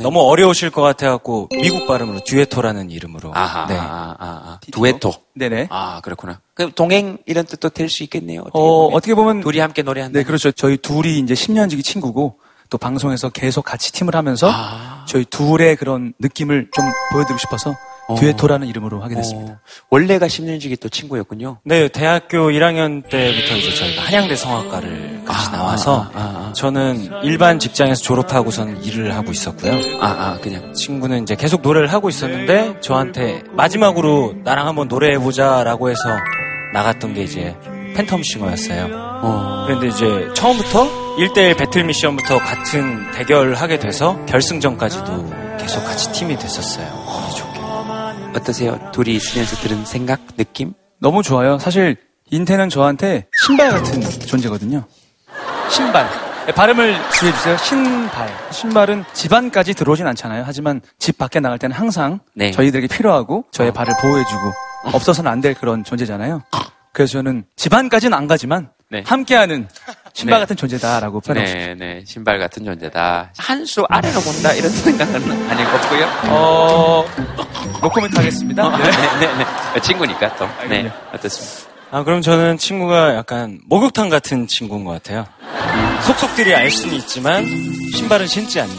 [0.04, 3.32] 너무 어려우실 것 같아갖고 미국 발음으로 듀에토라는 이름으로.
[3.34, 3.76] 아하, 네.
[3.80, 4.60] 아, 아, 아.
[4.72, 5.12] 두에토.
[5.34, 5.70] 네네.
[5.72, 6.40] 아, 그렇구나.
[6.54, 8.42] 그럼 동행 이런 뜻도 될 수 있겠네요.
[8.42, 8.94] 어떻게 어, 보면.
[8.96, 10.20] 어떻게 보면 둘이 함께 노래한다.
[10.20, 10.52] 네, 그렇죠.
[10.52, 12.38] 저희 둘이 이제 10년지기 친구고
[12.70, 15.06] 또 방송에서 계속 같이 팀을 하면서 아.
[15.08, 17.76] 저희 둘의 그런 느낌을 좀 보여드리고 싶어서
[18.08, 18.16] 어.
[18.16, 19.60] 듀에토라는 이름으로 하게 됐습니다.
[19.90, 21.58] 원래가 10년 지기 또 친구였군요.
[21.64, 26.12] 네, 대학교 1학년 때부터 이제 저희가 한양대 성악과를 같이 나와서
[26.54, 29.74] 저는 일반 직장에서 졸업하고선 일을 하고 있었고요.
[30.02, 35.90] 아, 아, 그냥 친구는 이제 계속 노래를 하고 있었는데 저한테 마지막으로 나랑 한번 노래해 보자라고
[35.90, 36.02] 해서
[36.74, 37.56] 나갔던 게 이제
[37.96, 39.66] 팬텀 싱어였어요.
[39.66, 46.86] 그런데 이제 처음부터 1대1 배틀 미션부터 같은 대결하게 돼서 결승전까지도 계속 같이 팀이 됐었어요.
[48.36, 48.78] 어떠세요?
[48.92, 50.74] 둘이 있으면서 들은 생각, 느낌?
[51.00, 51.58] 너무 좋아요.
[51.58, 51.96] 사실
[52.32, 54.84] 인태는 저한테 신발 같은 존재거든요.
[55.70, 56.08] 신발.
[56.46, 57.58] 네, 발음을 주해주세요.
[57.58, 58.30] 신발.
[58.52, 60.44] 신발은 집 안까지 들어오진 않잖아요.
[60.46, 62.52] 하지만 집 밖에 나갈 때는 항상 네.
[62.52, 64.54] 저희들에게 필요하고 저의 발을 보호해주고
[64.94, 66.44] 없어서는 안 될 그런 존재잖아요.
[66.94, 69.04] 그래서 저는 집 안까지는 안 가지만 네.
[69.06, 69.68] 함께하는
[70.14, 70.44] 신발 네.
[70.44, 72.04] 같은 존재다라고 표현하고 네, 네.
[72.06, 73.32] 신발 같은 존재다.
[73.38, 76.06] 한 수 아래로 본다 이런 생각은 아닐 없고요.
[76.30, 77.06] 어,
[77.82, 78.78] 노코멘트 하겠습니다.
[78.78, 78.84] 네,
[79.28, 79.82] 네, 네.
[79.82, 80.48] 친구니까 또.
[80.70, 80.92] 네.
[81.14, 81.76] 어떻습니까?
[81.92, 85.26] 아, 그럼 저는 친구가 약간 목욕탕 같은 친구인 것 같아요.
[86.04, 87.46] 속속들이 알 수는 있지만
[87.96, 88.76] 신발은 신지 않는.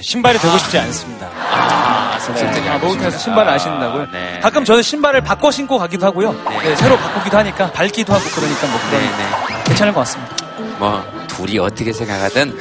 [0.00, 1.28] 네, 신발이 되고 싶지 않습니다.
[1.36, 2.70] 아, 네.
[2.70, 4.06] 아, 목욕탕에서 신발을 안 신다고요?
[4.10, 4.40] 네.
[4.42, 6.32] 가끔 저는 신발을 바꿔 신고 가기도 하고요.
[6.62, 10.36] 네, 새로 바꾸기도 하니까 밟기도 하고 그러니까 뭐 그런 네, 괜찮은 것 같습니다.
[10.78, 12.58] 뭐 둘이 어떻게 생각하든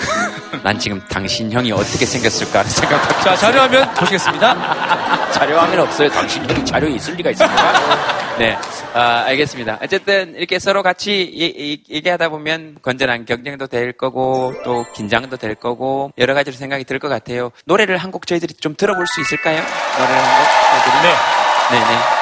[0.63, 5.31] 난 지금 당신 형이 어떻게 생겼을까 하는 생각밖에 자, 자료화면 보시겠습니다.
[5.31, 6.09] 자료화면 없어요.
[6.09, 8.18] 당신 형이 자료에 있을 리가 있습니까?
[8.39, 8.55] 네,
[8.93, 9.79] 아, 알겠습니다.
[9.83, 15.55] 어쨌든 이렇게 서로 같이 이- 이- 얘기하다 보면 건전한 경쟁도 될 거고 또 긴장도 될
[15.55, 17.51] 거고 여러 가지로 생각이 들 것 같아요.
[17.65, 19.57] 노래를 한 곡 저희들이 좀 들어볼 수 있을까요?
[19.99, 20.49] 노래를 한 곡?
[20.83, 21.03] 저희들이?
[21.03, 21.79] 네.
[21.79, 22.18] 네, 네.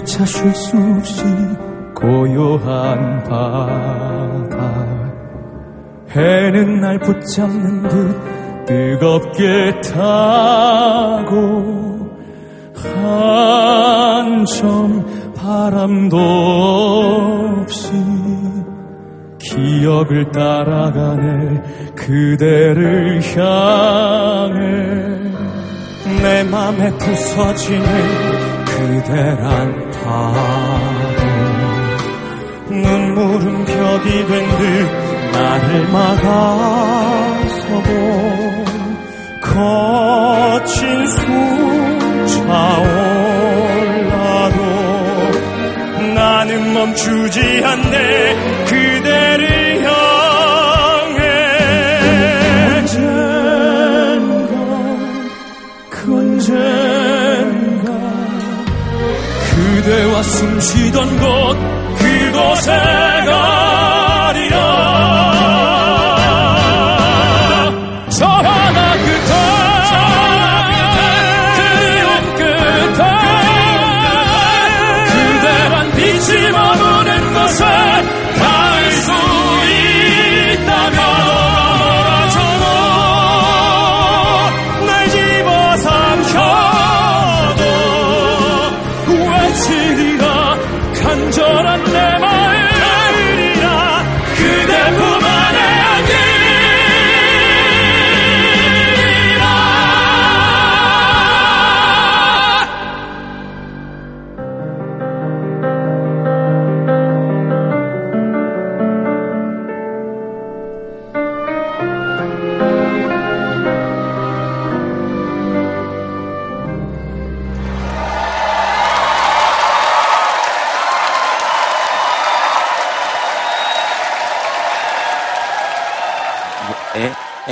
[0.00, 1.24] 조차 쉴 수 없이
[1.94, 4.86] 고요한 바다.
[6.10, 8.18] 해는 날 붙잡는 듯
[8.66, 11.30] 뜨겁게 타고
[13.74, 15.04] 한점
[15.36, 16.16] 바람도
[17.62, 17.92] 없이
[19.38, 21.62] 기억을 따라가네
[21.94, 24.60] 그대를 향해.
[26.22, 28.39] 내 맘에 부서지는
[28.80, 31.20] 그대란 파도
[32.70, 34.64] 눈물은 벽이 된 듯
[35.32, 36.30] 나를 막아서고
[39.42, 41.06] 거친
[44.00, 44.58] 숨차올라도
[46.14, 48.64] 나는 멈추지 않네
[60.00, 61.56] 그대와 숨쉬던 곳
[61.98, 62.99] 그곳에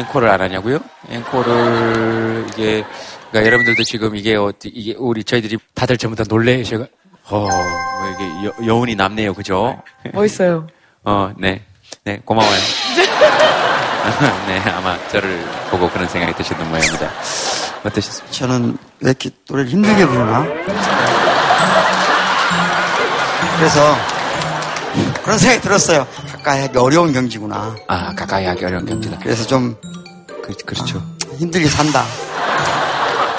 [0.08, 0.80] 앵콜을 안 하냐고요?
[1.10, 2.84] 앵콜을 이게
[3.30, 6.86] 그러니까 여러분들도 지금 이게 어디 이게 우리 저희들이 다들 전부 다 놀래셔가
[7.30, 9.82] 어, 뭐 이게 여, 여운이 남네요, 그죠?
[10.14, 10.66] 멋있어요.
[11.04, 11.62] 어, 네,
[12.04, 12.50] 네 고마워요.
[14.48, 17.10] 네, 아마 저를 보고 그런 생각이 드셨던 모양입니다.
[17.84, 18.32] 어떠셨습니까?
[18.32, 20.46] 저는 왜 이렇게 노래를 힘들게 부르나?
[23.58, 24.17] 그래서
[25.22, 26.06] 그런 생각이 들었어요.
[26.32, 27.76] 가까이 하기 어려운 경지구나.
[27.86, 29.18] 아, 가까이 하기 어려운 경지다.
[29.18, 29.76] 그래서 좀
[30.42, 31.02] 그, 그렇죠.
[31.38, 32.04] 힘들게 산다.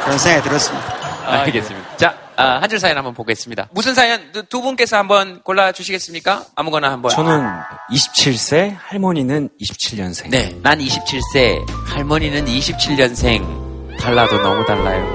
[0.04, 1.00] 그런 생각이 들었습니다.
[1.26, 1.98] 알겠습니다.
[1.98, 3.68] 자, 아, 한줄 사연 한번 보겠습니다.
[3.72, 6.46] 무슨 사연 두, 두 분께서 한번 골라 주시겠습니까?
[6.56, 7.12] 아무거나 한번.
[7.12, 7.44] 저는
[7.92, 10.30] 27세, 할머니는 27년생.
[10.30, 13.98] 네, 난 27세, 할머니는 27년생.
[14.00, 15.06] 달라도 너무 달라요.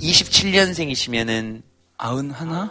[0.00, 1.62] 27년생이시면은
[1.96, 2.68] 아흔 하나?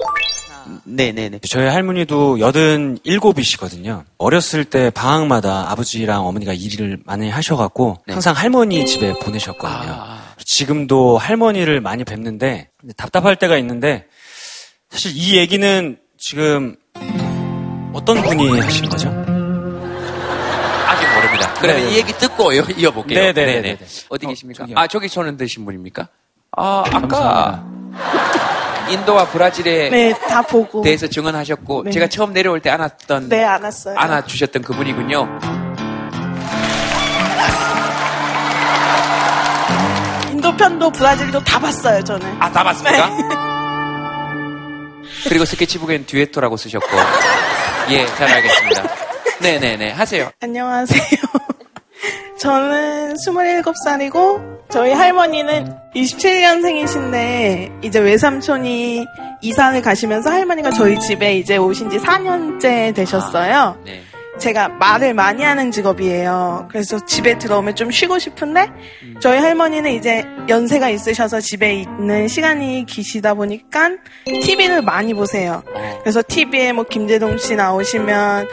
[0.83, 1.39] 네네네.
[1.49, 4.03] 저희 할머니도 여든 일곱이시거든요.
[4.17, 8.13] 어렸을 때 방학마다 아버지랑 어머니가 일을 많이 하셔갖고 네.
[8.13, 10.03] 항상 할머니 집에 보내셨거든요.
[10.43, 14.05] 지금도 할머니를 많이 뵙는데 답답할 때가 있는데
[14.89, 16.75] 사실 이 얘기는 지금
[17.93, 19.09] 어떤 분이 하신 거죠?
[20.87, 21.53] 아직 모릅니다.
[21.61, 21.91] 그러면 네.
[21.91, 23.19] 이 얘기 듣고 요- 이어볼게요.
[23.19, 23.61] 네, 네, 네네.
[23.61, 23.85] 네, 네.
[24.09, 24.63] 어디 계십니까?
[24.63, 24.77] 저기요.
[24.77, 26.07] 아, 저기 손은 드신 분입니까?
[26.57, 27.63] 아, 아까
[28.91, 30.81] 인도와 브라질에 네, 다 보고.
[30.81, 31.91] 대해서 증언하셨고 네.
[31.91, 33.95] 제가 처음 내려올 때 안았던 네, 안았어요.
[33.97, 35.39] 안아 주셨던 그분이군요.
[40.31, 42.37] 인도 편도 브라질도 다 봤어요, 저는.
[42.39, 43.09] 아, 다 봤습니까?
[43.09, 43.23] 네.
[45.27, 46.87] 그리고 스케치북엔 듀에토라고 쓰셨고.
[47.89, 48.83] 예, 잘 알겠습니다.
[49.41, 49.91] 네네네.
[49.93, 50.31] 하세요.
[50.41, 51.01] 안녕하세요.
[52.39, 59.05] 저는 27살이고, 저희 할머니는 27년생이신데, 이제 외삼촌이
[59.41, 63.77] 이사를 가시면서 할머니가 저희 집에 이제 오신 지 4년째 되셨어요.
[63.85, 64.01] 네.
[64.41, 66.67] 제가 말을 많이 하는 직업이에요.
[66.71, 68.67] 그래서 집에 들어오면 좀 쉬고 싶은데
[69.19, 73.91] 저희 할머니는 이제 연세가 있으셔서 집에 있는 시간이 기시다 보니까
[74.25, 75.63] TV를 많이 보세요.
[76.01, 78.47] 그래서 TV에 뭐 김재동 씨 나오시면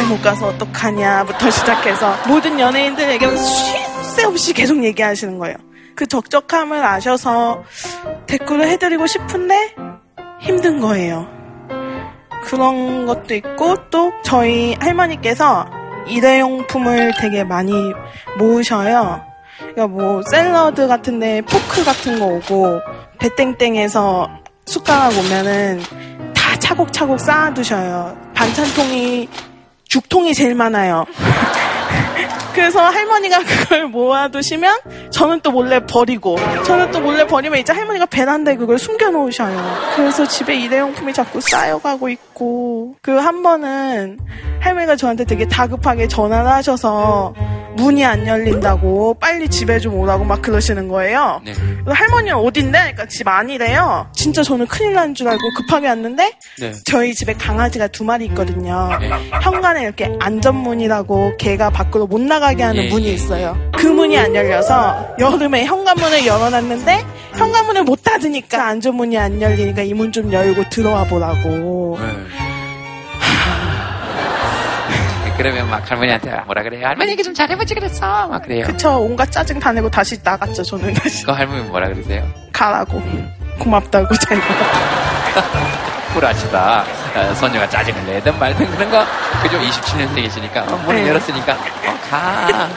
[0.00, 5.56] 장가 못 가서 어떡하냐부터 시작해서 모든 연예인들 얘기하면 쉴새 없이 계속 얘기하시는 거예요.
[5.94, 7.62] 그 적적함을 아셔서
[8.26, 9.74] 댓글을 해드리고 싶은데
[10.40, 11.28] 힘든 거예요.
[12.44, 15.66] 그런 것도 있고 또 저희 할머니께서
[16.06, 17.72] 일회용품을 되게 많이
[18.38, 19.22] 모으셔요.
[19.58, 22.80] 그러니까 뭐 샐러드 같은데 포크 같은 거 오고
[23.18, 24.28] 배땡땡에서
[24.64, 25.82] 숟가락 오면은
[26.34, 28.16] 다 차곡차곡 쌓아두셔요.
[28.34, 29.28] 반찬통이
[29.90, 31.04] 죽통이 제일 많아요.
[32.54, 34.78] 그래서 할머니가 그걸 모아두시면
[35.10, 39.56] 저는 또 몰래 버리고 저는 또 몰래 버리면 이제 할머니가 베란다에 그걸 숨겨놓으셔요.
[39.96, 44.18] 그래서 집에 일회용품이 자꾸 쌓여가고 있고 그 한 번은
[44.60, 47.34] 할머니가 저한테 되게 다급하게 전화를 하셔서
[47.76, 51.40] 문이 안 열린다고 빨리 집에 좀 오라고 막 그러시는 거예요.
[51.44, 51.52] 네.
[51.86, 52.78] 할머니는 어딘데?
[52.78, 54.06] 그러니까 집 아니래요.
[54.14, 56.72] 진짜 저는 큰일 난 줄 알고 급하게 왔는데 네.
[56.84, 58.90] 저희 집에 강아지가 두 마리 있거든요.
[59.42, 63.56] 현관에 이렇게 안전문이라고 개가 밖으로 못 나가게 하는 예, 문이 예, 있어요.
[63.76, 67.04] 그 문이 안 열려서 여름에 현관문을 열어놨는데
[67.34, 71.98] 현관문을 못 닫으니까 안전문이 안 열리니까 이 문 좀 열고 들어와 보라고.
[72.00, 72.06] 네,
[75.36, 76.86] 그러면 막 할머니한테 뭐라 그래요?
[76.86, 78.28] 할머니 얘기 좀 잘해보지 그랬어.
[78.28, 78.66] 막 그래요.
[78.66, 78.98] 그쵸.
[79.00, 80.62] 온갖 짜증 다 내고 다시 나갔죠.
[80.62, 82.22] 저는 다시 그 할머니 뭐라 그러세요?
[82.52, 83.00] 가라고.
[83.58, 84.38] 고맙다고 잘
[86.12, 86.84] 쿨하시다.
[87.16, 89.04] 어, 소녀가 짜증을 내든 말든 그런 거.
[89.42, 89.58] 그죠?
[89.58, 90.62] 27년생 이시니까.
[90.62, 91.08] 어, 문을 네.
[91.08, 91.52] 열었으니까.
[91.54, 92.68] 어, 가.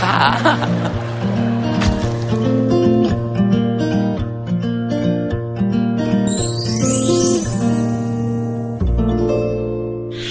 [0.00, 0.92] 가.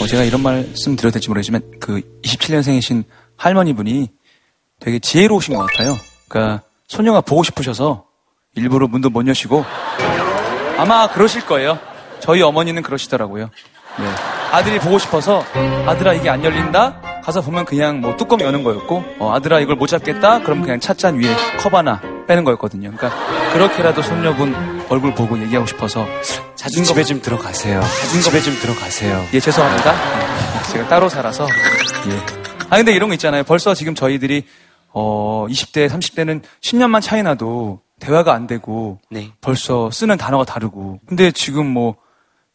[0.01, 3.03] 어, 제가 이런 말씀 드려도 될지 모르겠지만 그 27년생이신
[3.37, 4.09] 할머니분이
[4.79, 5.95] 되게 지혜로우신 것 같아요.
[6.27, 8.05] 그러니까 소녀가 보고 싶으셔서
[8.55, 9.63] 일부러 문도 못 여시고
[10.77, 11.79] 아마 그러실 거예요.
[12.21, 13.49] 저희 어머니는 그러시더라고요.
[13.99, 14.05] 네.
[14.51, 15.43] 아들이 보고 싶어서
[15.85, 17.21] 아들아 이게 안 열린다?
[17.23, 20.41] 가서 보면 그냥 뭐 뚜껑 여는 거였고 어, 아들아 이걸 못 잡겠다?
[20.41, 22.91] 그럼 그냥 찻잔 위에 컵 하나 빼는 거였거든요.
[22.91, 26.05] 그러니까 그렇게라도 손녀분 얼굴 보고 얘기하고 싶어서
[26.55, 27.81] 자주 집에 좀 들어가세요.
[27.81, 29.25] 자주 집에 좀 들어가세요.
[29.33, 29.91] 예, 죄송합니다.
[29.93, 31.45] 네, 제가 따로 살아서.
[31.45, 32.41] 예.
[32.69, 33.43] 아, 근데 이런 거 있잖아요.
[33.43, 34.45] 벌써 지금 저희들이,
[34.93, 39.31] 어, 20대, 30대는 10년만 차이 나도 대화가 안 되고, 네.
[39.41, 40.99] 벌써 쓰는 단어가 다르고.
[41.07, 41.95] 근데 지금 뭐,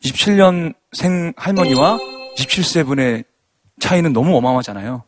[0.02, 1.98] 27년생 할머니와
[2.36, 3.24] 27세 분의
[3.80, 5.04] 차이는 너무 어마어마하잖아요.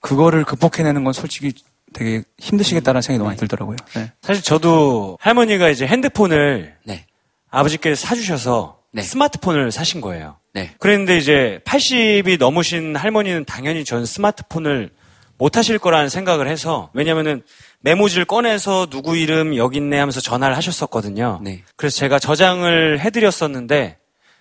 [0.00, 1.52] 그거를 극복해내는 건 솔직히
[1.92, 3.76] 되게 힘드시겠다는 생각이 너무 많이 들더라고요.
[3.94, 4.12] 네.
[4.20, 7.06] 사실 저도 할머니가 이제 핸드폰을 네.
[7.50, 10.36] 아버지께서 사주셔서 스마트폰을 사신 거예요.
[10.52, 10.74] 네.
[10.78, 14.90] 그랬는데 이제 80이 넘으신 할머니는 당연히 전 스마트폰을
[15.36, 17.42] 못 하실 거라는 생각을 해서 왜냐면은
[17.80, 21.40] 메모지를 꺼내서 누구 이름 여기 있네 하면서 전화를 하셨었거든요.
[21.42, 21.62] 네.
[21.76, 23.98] 그래서 제가 저장을 해드렸었는데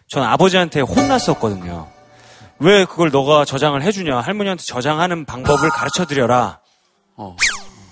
[0.07, 1.87] 전 아버지한테 혼났었거든요.
[2.59, 4.19] 왜 그걸 너가 저장을 해주냐?
[4.19, 6.59] 할머니한테 저장하는 방법을 가르쳐 드려라.
[7.15, 7.35] 어.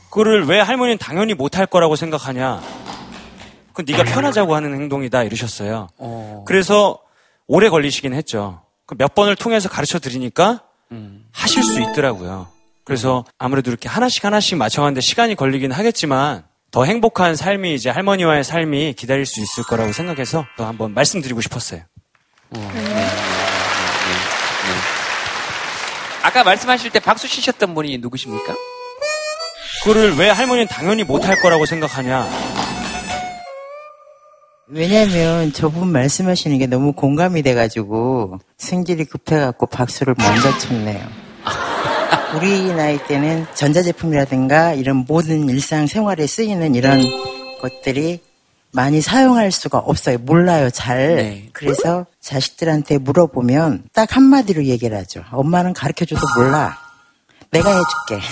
[0.10, 2.62] 그거를 왜 할머니는 당연히 못할 거라고 생각하냐?
[3.74, 5.88] 그 네가 편하자고 하는 행동이다 이러셨어요.
[5.98, 6.44] 어.
[6.46, 7.00] 그래서
[7.48, 8.62] 오래 걸리시긴 했죠.
[8.86, 11.26] 그몇 번을 통해서 가르쳐 드리니까 음.
[11.32, 12.48] 하실 수 있더라고요.
[12.84, 18.94] 그래서 아무래도 이렇게 하나씩 하나씩 맞춰가는데 시간이 걸리긴 하겠지만 더 행복한 삶이 이제 할머니와의 삶이
[18.94, 21.82] 기다릴 수 있을 거라고 생각해서 또 한번 말씀드리고 싶었어요.
[26.24, 28.56] 아까 말씀하실 때 박수 치셨던 분이 누구십니까?
[29.84, 32.30] 그거를 왜 할머니는 당연히 못할 거라고 생각하냐?
[34.68, 41.06] 왜냐면 저분 말씀하시는 게 너무 공감이 돼가지고 승질이 급해갖고 박수를 먼저 쳤네요.
[42.36, 47.02] 우리 나이 때는 전자제품이라든가 이런 모든 일상 생활에 쓰이는 이런
[47.62, 48.22] 것들이
[48.74, 50.18] 많이 사용할 수가 없어요.
[50.20, 51.44] 몰라요, 잘.
[51.54, 55.24] 그래서 자식들한테 물어보면 딱 한마디로 얘기를 하죠.
[55.32, 56.78] 엄마는 가르쳐줘도 몰라.
[57.52, 58.26] 내가 해줄게.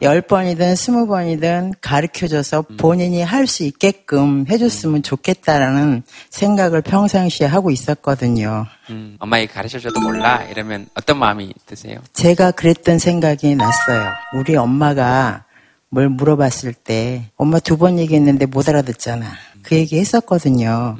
[0.00, 8.64] 열 번이든 스무 번이든 가르쳐줘서 본인이 할 수 있게끔 해줬으면 좋겠다라는 생각을 평상시에 하고 있었거든요.
[8.88, 11.98] 음, 엄마에게 가르쳐줘도 몰라 이러면 어떤 마음이 드세요?
[12.14, 14.10] 제가 그랬던 생각이 났어요.
[14.34, 15.44] 우리 엄마가
[15.90, 19.26] 뭘 물어봤을 때 엄마 두 번 얘기했는데 못 알아듣잖아.
[19.62, 20.96] 그 얘기 했었거든요.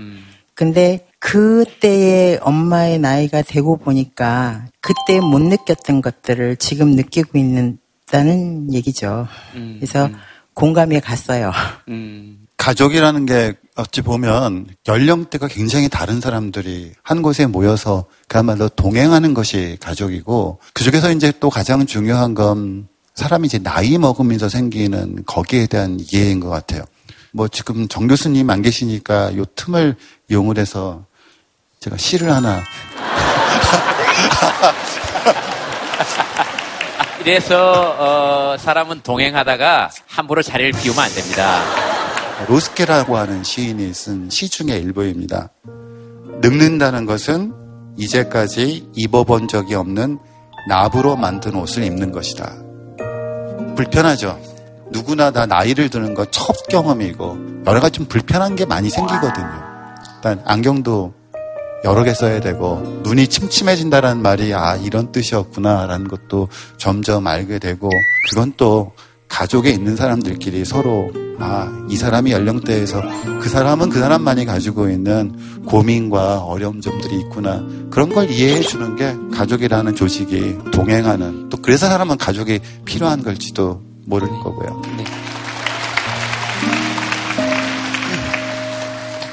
[0.54, 9.28] 근데 그때의 엄마의 나이가 되고 보니까 그때 못 느꼈던 것들을 지금 느끼고 있다는 얘기죠.
[9.52, 10.10] 그래서
[10.54, 11.52] 공감이 갔어요.
[12.56, 20.58] 가족이라는 게 어찌 보면 연령대가 굉장히 다른 사람들이 한 곳에 모여서 그야말로 동행하는 것이 가족이고
[20.74, 22.88] 그 중에서 이제 또 가장 중요한 건
[23.18, 26.84] 사람이 이제 나이 먹으면서 생기는 거기에 대한 이해인 것 같아요.
[27.32, 29.96] 뭐 지금 정 교수님 안 계시니까 요 틈을
[30.30, 31.04] 이용을 해서
[31.80, 32.62] 제가 시를 하나
[37.26, 41.64] 이래서 어, 사람은 동행하다가 함부로 자리를 비우면 안 됩니다.
[42.46, 45.50] 로스케라고 하는 시인이 쓴 시 중의 일부입니다.
[46.40, 47.52] 늙는다는 것은
[47.98, 50.20] 이제까지 입어본 적이 없는
[50.68, 52.67] 나부로 만든 옷을 입는 것이다.
[53.78, 54.40] 불편하죠.
[54.90, 59.48] 누구나 다 나이를 드는 거 첫 경험이고 여러 가지 좀 불편한 게 많이 생기거든요.
[60.16, 61.14] 일단 안경도
[61.84, 67.88] 여러 개 써야 되고 눈이 침침해진다는 말이 아 이런 뜻이었구나라는 것도 점점 알게 되고
[68.30, 68.92] 그건 또
[69.28, 71.10] 가족에 있는 사람들끼리 서로
[71.40, 73.00] 아 이 사람이 연령대에서
[73.40, 79.16] 그 사람은 그 사람만이 가지고 있는 고민과 어려움 점들이 있구나 그런 걸 이해해 주는 게
[79.34, 84.82] 가족이라는 조직이 동행하는 또 그래서 사람은 가족이 필요한 걸지도 모를 거고요.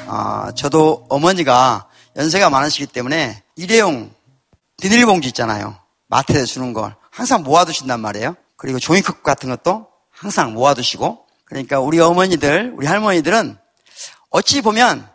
[0.08, 4.10] 아, 저도 어머니가 연세가 많으시기 때문에 일회용
[4.80, 5.74] 비닐봉지 있잖아요.
[6.08, 8.34] 마트에서 주는 걸 항상 모아두신단 말이에요.
[8.56, 13.58] 그리고 종이컵 같은 것도 항상 모아두시고 그러니까 우리 어머니들, 우리 할머니들은
[14.30, 15.08] 어찌 보면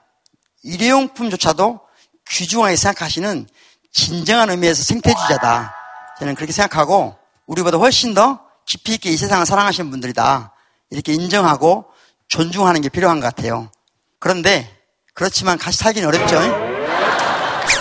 [0.63, 1.81] 일회용품조차도
[2.29, 3.47] 귀중하게 생각하시는
[3.91, 5.75] 진정한 의미에서 생태주자다.
[6.19, 10.53] 저는 그렇게 생각하고 우리보다 훨씬 더 깊이 있게 이 세상을 사랑하시는 분들이다.
[10.91, 11.85] 이렇게 인정하고
[12.27, 13.69] 존중하는 게 필요한 것 같아요.
[14.19, 14.69] 그런데
[15.13, 16.39] 그렇지만 같이 살기는 어렵죠.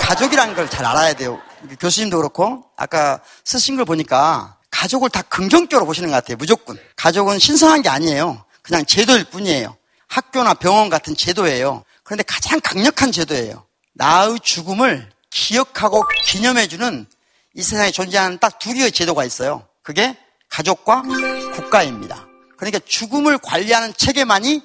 [0.08, 1.38] 가족이라는 걸잘 알아야 돼요.
[1.78, 6.38] 교수님도 그렇고 아까 쓰신 걸 보니까 가족을 다 긍정적으로 보시는 것 같아요.
[6.38, 6.78] 무조건.
[6.96, 8.42] 가족은 신성한 게 아니에요.
[8.62, 9.76] 그냥 제도일 뿐이에요.
[10.08, 11.84] 학교나 병원 같은 제도예요.
[12.02, 13.66] 그런데 가장 강력한 제도예요.
[13.92, 17.06] 나의 죽음을 기억하고 기념해주는
[17.56, 19.66] 이 세상에 존재하는 딱 두 개의 제도가 있어요.
[19.82, 20.16] 그게
[20.48, 21.02] 가족과
[21.54, 22.26] 국가입니다.
[22.56, 24.62] 그러니까 죽음을 관리하는 체계만이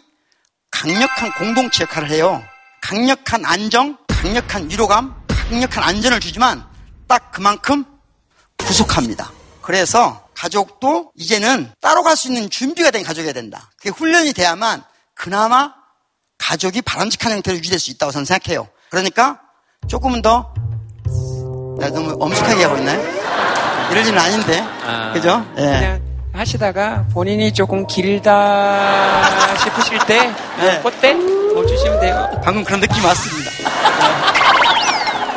[0.72, 2.42] 강력한 공동체 역할을 해요.
[2.82, 6.66] 강력한 안정, 강력한 위로감, 강력한 안전을 주지만
[7.06, 7.84] 딱 그만큼
[8.58, 9.35] 부족합니다.
[9.66, 13.72] 그래서 가족도 이제는 따로 갈 수 있는 준비가 된 가족이어야 된다.
[13.78, 14.84] 그게 훈련이 돼야만
[15.16, 15.74] 그나마
[16.38, 18.68] 가족이 바람직한 형태로 유지될 수 있다고 저는 생각해요.
[18.90, 19.40] 그러니까
[19.88, 20.54] 조금은 더
[21.80, 23.02] 내가 너무 엄숙하게 하고 있나요?
[23.92, 24.60] 이럴 일은 아닌데.
[24.86, 25.46] 아, 그죠?
[25.58, 25.62] 예.
[25.62, 26.02] 그냥
[26.34, 30.82] 하시다가 본인이 조금 길다 싶으실 때 네.
[30.84, 32.42] 그때 멈추시면 돼요.
[32.44, 33.52] 방금 그런 느낌이 왔습니다.
[33.52, 33.66] 네.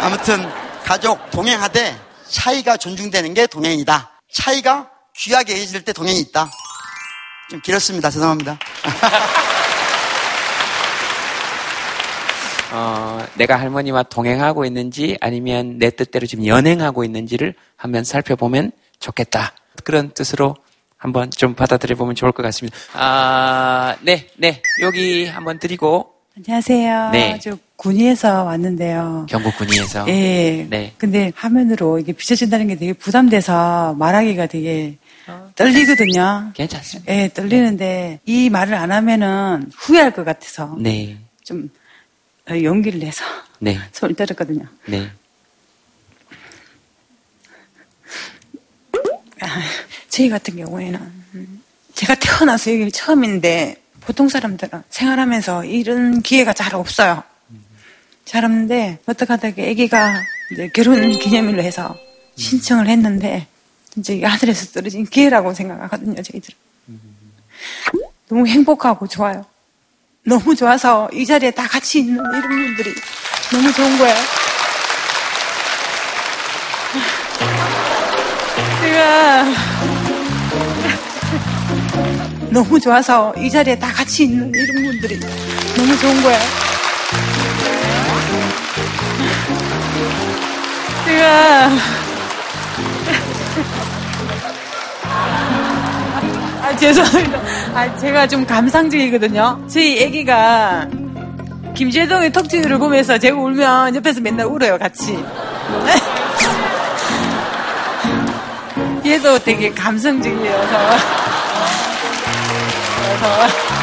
[0.00, 0.48] 아무튼
[0.84, 1.96] 가족 동행하되
[2.28, 4.10] 차이가 존중되는 게 동행이다.
[4.32, 6.50] 차이가 귀하게 여겨질 때 동행이 있다.
[7.50, 8.10] 좀 길었습니다.
[8.10, 8.58] 죄송합니다.
[12.72, 19.52] 어, 내가 할머니와 동행하고 있는지 아니면 내 뜻대로 지금 연행하고 있는지를 한번 살펴보면 좋겠다.
[19.84, 20.54] 그런 뜻으로
[20.98, 22.76] 한번 좀 받아들여 보면 좋을 것 같습니다.
[22.92, 24.62] 아, 네, 네.
[24.82, 27.10] 여기 한번 드리고 안녕하세요.
[27.10, 27.38] 네.
[27.42, 29.26] 저 군위에서 왔는데요.
[29.28, 30.66] 경북 군위에서 예.
[30.68, 30.92] 네.
[30.98, 34.98] 근데 화면으로 이게 비춰진다는 게 되게 부담돼서 말하기가 되게
[35.54, 36.50] 떨리거든요.
[36.54, 37.12] 괜찮습니다.
[37.12, 41.18] 예, 떨리는데 이 말을 안 하면은 후회할 것 같아서 네.
[41.44, 41.70] 좀
[42.50, 43.24] 어, 용기를 내서
[43.60, 43.78] 네.
[43.92, 44.64] 손을 떨었거든요.
[44.86, 45.08] 네.
[49.40, 49.46] 아,
[50.10, 51.00] 저희 같은 경우에는
[51.34, 51.62] 음,
[51.94, 57.22] 제가 태어나서 여기 처음인데 보통 사람들은 생활하면서 이런 기회가 잘 없어요.
[58.28, 60.22] 잘 없는데 어떻게 하다가 아기가
[60.52, 61.96] 이제 결혼 기념일로 해서
[62.36, 63.46] 신청을 했는데
[63.96, 66.58] 이제 하늘에서 떨어진 기회라고 생각하거든요, 저희들은.
[68.28, 69.46] 너무 행복하고 좋아요.
[70.26, 72.94] 너무 좋아서 이 자리에 다 같이 있는 이런 분들이
[73.50, 74.16] 너무 좋은 거예요.
[78.82, 79.44] 제가
[82.52, 85.18] 너무 좋아서 이 자리에 다 같이 있는 이런 분들이
[85.76, 86.67] 너무 좋은 거예요.
[91.18, 91.68] 제가
[96.62, 97.40] 아 죄송합니다.
[97.74, 99.64] 아 제가 좀 감상적이거든요.
[99.66, 100.86] 저희 애기가
[101.74, 105.18] 김재동의 턱지를 보면서 제가 울면 옆에서 맨날 울어요 같이.
[109.04, 110.78] 얘도 되게 감성적이어서
[112.96, 113.77] 그래서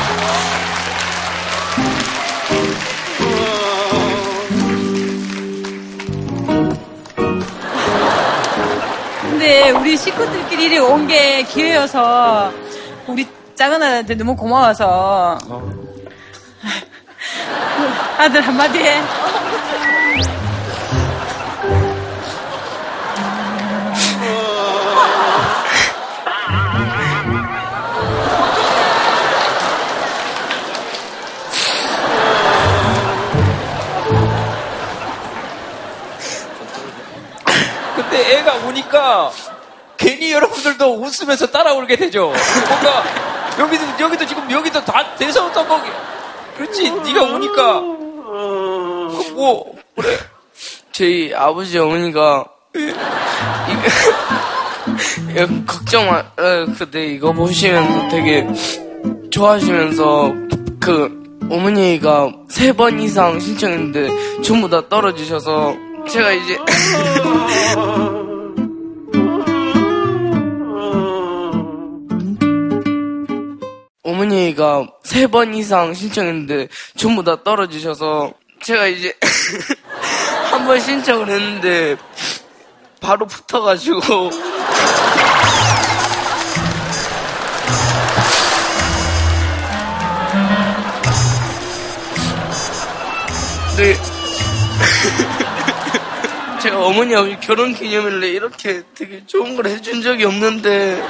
[9.45, 12.51] 근데 우리 식구들끼리 온 게 기회여서
[13.05, 15.37] 우리 작은 아들한테 너무 고마워서
[18.17, 18.95] 아들 한마디 해.
[38.15, 39.31] 근데 애가 우니까
[39.97, 42.31] 괜히 여러분들도 웃으면서 따라 울게 되죠.
[42.69, 43.03] 뭔가
[43.59, 45.89] 여기도 여기도 지금 여기도 다 대성 떡볶이.
[46.55, 46.91] 그렇지.
[46.91, 50.17] 네가 우니까 그뭐 그래.
[50.93, 52.45] 저희 아버지 어머니가
[55.33, 56.19] 이거 걱정 마.
[56.19, 58.47] 어, 근데 이거 보시면서 되게
[59.29, 60.33] 좋아하시면서
[60.79, 65.75] 그 어머니가 세 번 이상 신청했는데 전부 다 떨어지셔서
[66.09, 66.57] 제가 이제
[74.03, 79.13] 어머니가 세 번 이상 신청했는데 전부 다 떨어지셔서 제가 이제
[80.51, 81.97] 한 번 신청을 했는데
[83.01, 83.99] 바로 붙어가지고
[96.85, 101.01] 어머니 아버지 결혼 기념일에 이렇게 되게 좋은 걸 해준 적이 없는데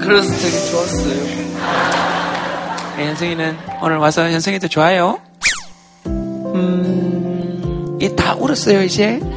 [0.00, 1.24] 그래서 되게 좋았어요.
[2.96, 5.20] 네, 현승이는 오늘 와서 현승이도 좋아요.
[6.06, 9.18] 음, 이다 울었어요 이제.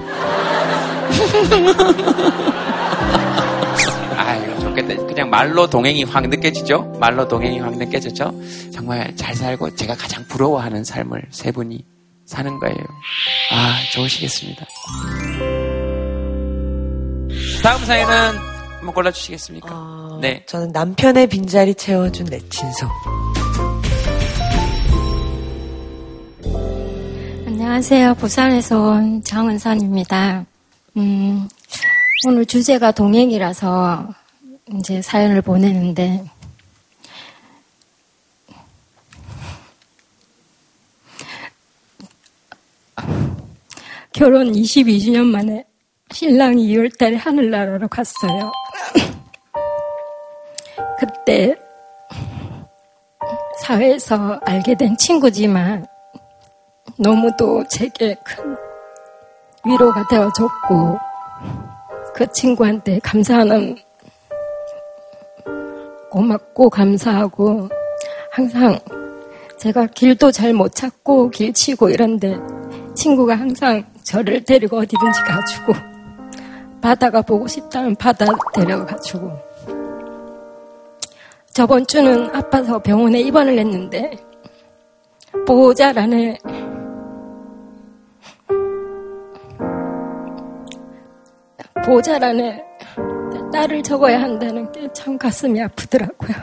[4.77, 5.05] 좋겠다.
[5.07, 6.97] 그냥 말로 동행이 확 느껴지죠.
[6.99, 8.33] 말로 동행이 확 느껴졌죠.
[8.71, 11.83] 정말 잘 살고 제가 가장 부러워하는 삶을 세 분이
[12.25, 12.77] 사는 거예요.
[13.51, 14.65] 아 좋으시겠습니다.
[17.63, 18.37] 다음 사연은
[18.77, 20.19] 한번 골라주시겠습니까?
[20.21, 20.43] 네.
[20.45, 22.87] 저는 남편의 빈자리 채워준 내 친소.
[27.45, 28.15] 안녕하세요.
[28.15, 30.45] 부산에서 온 장은선입니다.
[30.97, 31.47] 음,
[32.27, 34.07] 오늘 주제가 동행이라서
[34.73, 36.23] 이제 사연을 보내는데,
[44.11, 45.63] 결혼 22주년 만에
[46.11, 48.51] 신랑이 2월 달에 하늘나라로 갔어요.
[50.97, 51.55] 그때
[53.61, 55.85] 사회에서 알게 된 친구지만
[56.97, 58.55] 너무도 제게 큰
[59.65, 60.97] 위로가 되어줬고
[62.15, 63.77] 그 친구한테 감사하는
[66.09, 67.69] 고맙고 감사하고
[68.31, 68.77] 항상
[69.57, 72.37] 제가 길도 잘 못 찾고 길 치고 이런데
[72.95, 75.73] 친구가 항상 저를 데리고 어디든지 가주고
[76.81, 79.31] 바다가 보고 싶다면 바다 데려가주고.
[81.53, 84.11] 저번 주는 아파서 병원에 입원을 했는데
[85.47, 86.37] 보호자란에
[91.83, 92.66] 보호자란에
[93.51, 96.33] 딸을 적어야 한다는 게 참 가슴이 아프더라고요.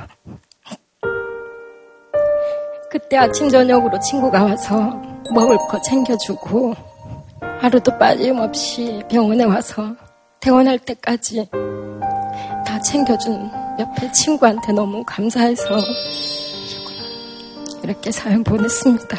[2.91, 5.03] 그때 아침 저녁으로 친구가 와서
[5.33, 6.75] 먹을 거 챙겨주고
[7.61, 9.95] 하루도 빠짐없이 병원에 와서
[10.41, 11.49] 퇴원할 때까지
[12.67, 13.51] 다 챙겨준
[13.81, 15.65] 옆에 친구한테 너무 감사해서
[17.83, 19.17] 이렇게 사연 보냈습니다.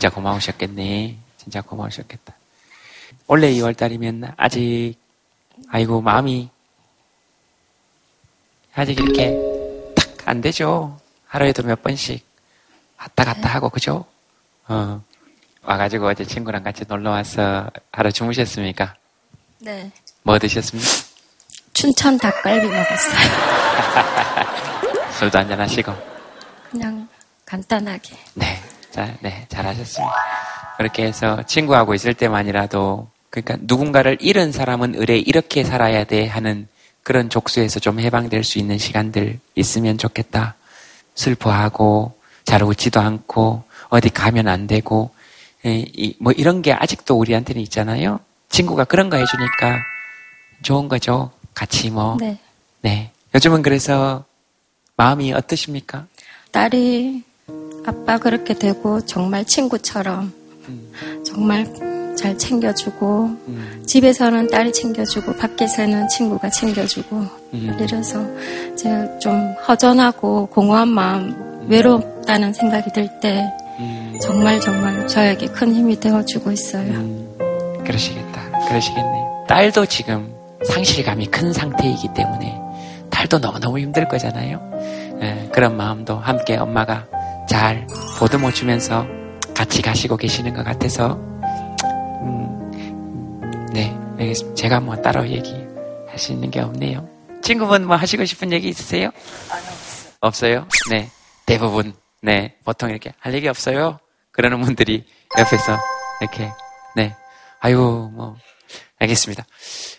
[0.00, 1.14] 진짜 고마우셨겠네.
[1.36, 2.34] 진짜 고마우셨겠다.
[3.26, 4.94] 원래 2월 달이면 아직
[5.68, 6.48] 아이고 마음이
[8.74, 9.36] 아직 이렇게
[9.94, 10.98] 딱안 되죠.
[11.26, 12.24] 하루에도 몇 번씩
[12.98, 14.06] 왔다 갔다 하고 그죠?
[14.68, 15.04] 어.
[15.64, 18.94] 와가지고 어제 친구랑 같이 놀러 와서 하루 주무셨습니까?
[19.58, 19.92] 네.
[20.22, 20.88] 뭐 드셨습니까?
[21.74, 23.20] 춘천 닭갈비 먹었어요.
[25.20, 25.92] 술도 한잔 하시고.
[26.70, 27.06] 그냥
[27.44, 28.16] 간단하게.
[28.32, 28.62] 네.
[28.90, 29.46] 자, 네.
[29.48, 30.14] 잘하셨습니다.
[30.76, 36.66] 그렇게 해서 친구하고 있을 때만이라도 그러니까 누군가를 잃은 사람은 의뢰 이렇게 살아야 돼 하는
[37.02, 40.54] 그런 족수에서 좀 해방될 수 있는 시간들 있으면 좋겠다.
[41.14, 42.14] 슬퍼하고
[42.44, 45.10] 잘 웃지도 않고 어디 가면 안 되고
[45.64, 48.20] 에, 이, 뭐 이런 게 아직도 우리한테는 있잖아요.
[48.48, 49.78] 친구가 그런 거 해주니까
[50.62, 51.30] 좋은 거죠.
[51.54, 52.16] 같이 뭐.
[52.18, 52.38] 네.
[52.80, 53.10] 네.
[53.34, 54.24] 요즘은 그래서
[54.96, 56.06] 마음이 어떠십니까?
[56.50, 57.22] 딸이
[57.90, 60.32] 아빠 그렇게 되고 정말 친구처럼
[61.26, 61.66] 정말
[62.16, 63.30] 잘 챙겨주고
[63.86, 67.16] 집에서는 딸이 챙겨주고 밖에서는 친구가 챙겨주고
[67.54, 67.76] 음.
[67.80, 68.24] 이래서
[68.76, 73.50] 제가 좀 허전하고 공허한 마음 외롭다는 생각이 들 때
[74.22, 76.92] 정말 정말 저에게 큰 힘이 되어주고 있어요.
[77.84, 78.68] 그러시겠다.
[78.68, 79.44] 그러시겠네요.
[79.48, 80.32] 딸도 지금
[80.64, 82.54] 상실감이 큰 상태이기 때문에
[83.10, 84.60] 딸도 너무너무 힘들 거잖아요.
[85.22, 87.06] 예, 그런 마음도 함께 엄마가
[87.50, 87.84] 잘
[88.16, 89.08] 보듬어 주면서
[89.56, 91.14] 같이 가시고 계시는 것 같아서
[92.22, 94.54] 음, 네, 알겠습니다.
[94.54, 97.08] 제가 뭐 따로 얘기할 수 있는 게 없네요.
[97.42, 99.10] 친구분 뭐 하시고 싶은 얘기 있으세요?
[100.20, 100.68] 없어요?
[100.90, 101.10] 네.
[101.44, 101.92] 대부분,
[102.22, 102.54] 네.
[102.64, 103.98] 보통 이렇게 할 얘기 없어요?
[104.30, 105.04] 그러는 분들이
[105.36, 105.76] 옆에서
[106.20, 106.48] 이렇게,
[106.94, 107.16] 네.
[107.58, 107.78] 아유,
[108.12, 108.36] 뭐.
[109.00, 109.44] 알겠습니다.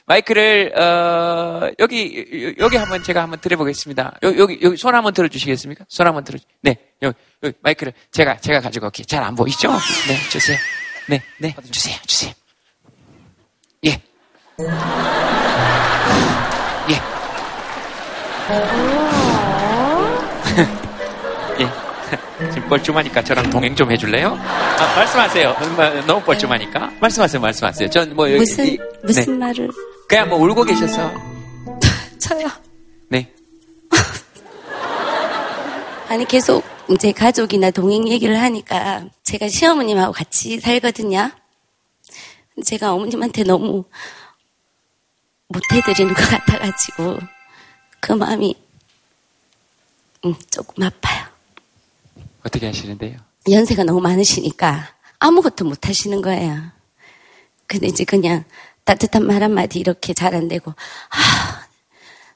[0.05, 4.19] 마이크를, 어, 여기, 여기 한번 제가 한번 들어보겠습니다.
[4.23, 5.83] 여기, 여기, 여기 손 한번 들어주시겠습니까?
[5.89, 6.90] 손 한번 들어, 네.
[7.01, 9.05] 여기, 여기 마이크를 제가, 제가 가지고 올게요.
[9.05, 9.71] 잘 안 보이죠?
[10.07, 10.57] 네, 주세요.
[11.07, 11.55] 네, 네.
[11.71, 12.31] 주세요, 주세요.
[13.85, 14.01] 예.
[16.89, 16.91] 예.
[21.59, 21.69] 예.
[22.51, 24.37] 지금 뻘쭘하니까 저랑 동행 좀 해줄래요?
[24.39, 25.55] 아, 말씀하세요.
[25.77, 26.91] 마- 너무 뻘쭘하니까.
[26.99, 27.89] 말씀하세요, 말씀하세요.
[27.89, 28.39] 전 뭐, 여기.
[28.39, 29.45] 무슨 이- 무슨 네.
[29.45, 29.69] 말을
[30.07, 31.11] 그냥 뭐 울고 계셔서.
[32.19, 32.47] 쳐요?
[33.09, 33.31] 네.
[36.09, 36.69] 아니 계속 이
[36.99, 41.32] 제 가족이나 동행 얘기를 하니까 제가 시어머님하고 같이 살거든요.
[42.65, 43.86] 제가 어머님한테 너무
[45.47, 47.19] 못해드리는 것 같아가지고
[47.99, 48.55] 그 마음이
[50.25, 51.25] 음, 조금 아파요.
[52.43, 53.17] 어떻게 하시는데요?
[53.49, 56.61] 연세가 너무 많으시니까 아무것도 못 하시는 거예요.
[57.67, 58.43] 근데 이제 그냥
[58.84, 61.61] 따뜻한 말 한마디 이렇게 잘 안 되고, 아,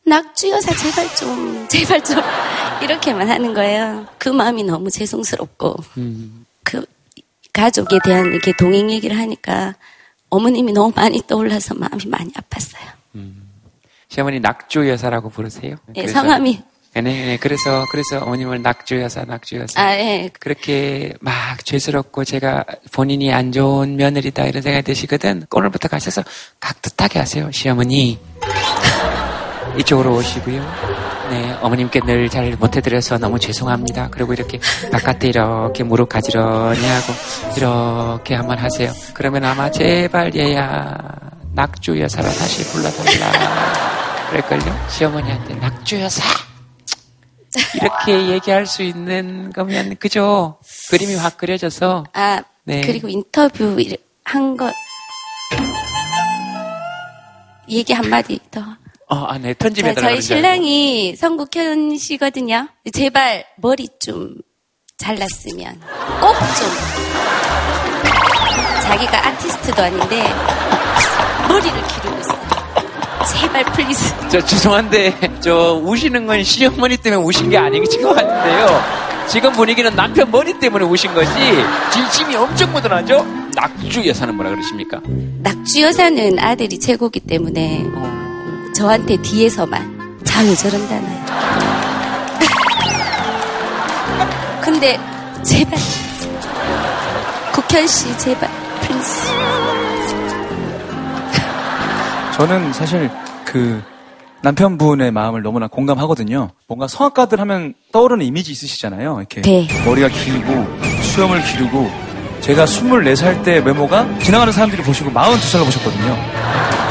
[0.06, 2.22] 낙주 여사 제발 좀, 제발 좀,
[2.84, 4.06] 이렇게만 하는 거예요.
[4.20, 5.76] 그 마음이 너무 죄송스럽고,
[6.64, 6.86] 그
[7.54, 9.76] 가족에 대한 이렇게 동행 얘기를 하니까
[10.30, 12.96] 어머님이 너무 많이 떠올라서 마음이 많이 아팠어요.
[14.10, 15.76] 시어머니 낙주 여사라고 부르세요?
[15.96, 16.62] 예, 그래서- 성함이.
[16.94, 19.82] 네, 네, 그래서, 그래서 어머님을 낙주 여사, 낙주 여사.
[19.82, 20.30] 아, 예.
[20.40, 25.46] 그렇게 막 죄스럽고 제가 본인이 안 좋은 며느리다 이런 생각이 드시거든.
[25.52, 26.24] 오늘부터 가셔서
[26.62, 27.52] 깍듯하게 하세요.
[27.52, 28.18] 시어머니.
[29.78, 30.62] 이쪽으로 오시고요.
[31.30, 34.10] 네, 어머님께 늘 잘 못해드려서 너무 죄송합니다.
[34.12, 34.60] 그리고 이렇게
[34.92, 37.14] 바깥에 이렇게 무릎 가지런히 하고
[37.58, 38.92] 이렇게 한번 하세요.
[39.14, 40.98] 그러면 아마 제발 얘야
[41.54, 43.32] 낙주 여사로 다시 불러달라.
[44.30, 44.88] 그럴걸요?
[44.90, 46.24] 시어머니한테 낙주 여사!
[47.76, 50.58] 이렇게 얘기할 수 있는 거면 그죠?
[50.90, 52.82] 그림이 확 그려져서 아, 네.
[52.82, 53.78] 그리고 인터뷰
[54.26, 54.72] 한 거,
[57.70, 58.62] 얘기 한 마디 더.
[59.16, 62.68] 어, 아, 네, 편집해 자, 달라고 저희 신랑이 성국현 씨거든요.
[62.92, 64.36] 제발 머리 좀
[64.98, 65.80] 잘랐으면
[66.20, 66.68] 꼭 좀.
[68.84, 70.22] 자기가 아티스트도 아닌데
[71.48, 72.46] 머리를 기르고 있어요.
[73.32, 74.14] 제발 please.
[74.30, 79.06] 저 죄송한데 저 우시는 건 시어머니 때문에 우신 게 아닌 것 같은데요.
[79.28, 81.32] 지금 분위기는 남편 머리 때문에 우신 거지
[81.92, 83.26] 진심이 엄청 묻어나죠?
[83.56, 85.00] 낙주 여사는 뭐라 그러십니까?
[85.42, 87.86] 낙주 여사는 아들이 최고기 때문에
[88.76, 91.26] 저한테 뒤에서만 자유 저런다나요.
[94.62, 95.00] 근데
[95.44, 95.80] 제발
[97.54, 98.50] 국현 씨 제발
[98.82, 99.28] please.
[102.36, 103.10] 저는 사실
[103.46, 103.82] 그
[104.42, 106.50] 남편분의 마음을 너무나 공감하거든요.
[106.68, 109.20] 뭔가 성악가들 하면 떠오르는 이미지 있으시잖아요.
[109.20, 109.66] 이렇게 네.
[109.86, 110.52] 머리가 길고
[111.02, 111.90] 수염을 기르고
[112.46, 116.16] 제가 24살 때 외모가 지나가는 사람들이 보시고 42살로 보셨거든요.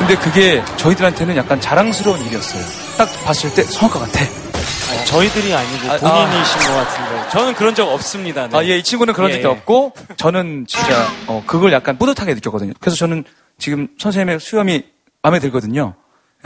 [0.01, 2.61] 근데 그게 저희들한테는 약간 자랑스러운 일이었어요.
[2.99, 4.25] 딱 봤을 때 성악가 같아.
[5.07, 8.49] 저희들이 아니고 아, 본인이신 것 같은데 저는 그런 적 없습니다.
[8.49, 8.59] 네.
[8.59, 9.49] 아, 예, 이 친구는 그런 예, 적이 예.
[9.49, 12.73] 없고, 저는 진짜, 어, 그걸 약간 뿌듯하게 느꼈거든요.
[12.81, 13.23] 그래서 저는
[13.57, 14.83] 지금 선생님의 수염이
[15.23, 15.95] 마음에 들거든요.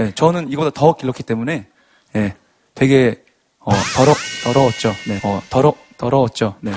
[0.00, 1.66] 예, 저는 이거보다 더 길렀기 때문에,
[2.14, 2.34] 예,
[2.74, 3.22] 되게
[3.58, 4.12] 어, 더러
[4.44, 4.94] 더러웠죠.
[5.06, 6.56] 네, 어, 더러 더러웠죠.
[6.60, 6.72] 네.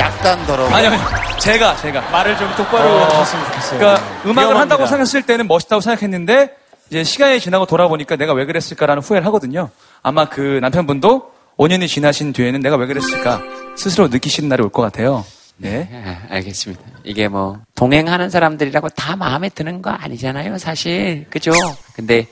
[0.00, 0.68] 약간 더러워.
[0.70, 0.90] 아니요,
[1.38, 3.78] 제가 제가 말을 좀 똑바로 어, 하셨으면 좋겠어요.
[3.78, 4.60] 그러니까 음악을 위험합니다.
[4.60, 6.56] 한다고 생각했을 때는 멋있다고 생각했는데
[6.88, 9.68] 이제 시간이 지나고 돌아보니까 내가 왜 그랬을까라는 후회를 하거든요.
[10.02, 13.42] 아마 그 남편분도 5년이 지나신 뒤에는 내가 왜 그랬을까
[13.76, 15.24] 스스로 느끼시는 날이 올 것 같아요.
[15.58, 15.86] 네.
[15.90, 16.82] 네, 알겠습니다.
[17.04, 21.26] 이게 뭐 동행하는 사람들이라고 다 마음에 드는 거 아니잖아요, 사실.
[21.28, 21.52] 그죠?
[21.94, 22.26] 근데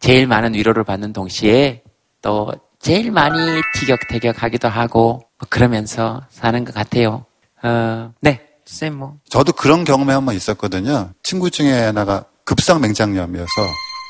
[0.00, 1.82] 제일 많은 위로를 받는 동시에
[2.20, 3.38] 또 제일 많이
[3.74, 7.26] 티격태격하기도 하고 뭐 그러면서 사는 것 같아요.
[7.62, 9.16] 어, 네, 쌤 뭐.
[9.28, 11.12] 저도 그런 경험이 한 번 있었거든요.
[11.22, 13.48] 친구 중에 하나가 급성 맹장염이어서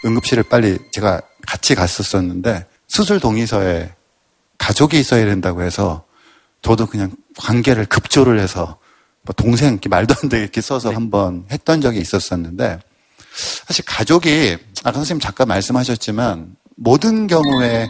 [0.07, 3.93] 응급실을 빨리 제가 같이 갔었었는데 수술 동의서에
[4.59, 6.05] 가족이 있어야 된다고 해서
[6.62, 8.79] 저도 그냥 관계를 급조를 해서
[9.23, 12.79] 뭐 동생 이렇게 말도 안 되게 이렇게 써서 한번 했던 적이 있었었는데
[13.66, 17.89] 사실 가족이 아까 선생님 잠깐 말씀하셨지만 모든 경우에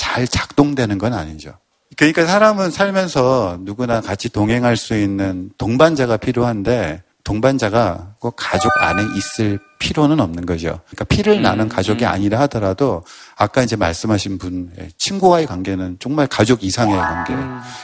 [0.00, 1.52] 잘 작동되는 건 아니죠.
[1.98, 9.58] 그러니까 사람은 살면서 누구나 같이 동행할 수 있는 동반자가 필요한데 동반자가 꼭 가족 안에 있을
[9.78, 10.80] 필요는 없는 거죠.
[10.86, 13.04] 그러니까 피를 나는 가족이 아니라 하더라도
[13.36, 17.34] 아까 이제 말씀하신 분 친구와의 관계는 정말 가족 이상의 관계.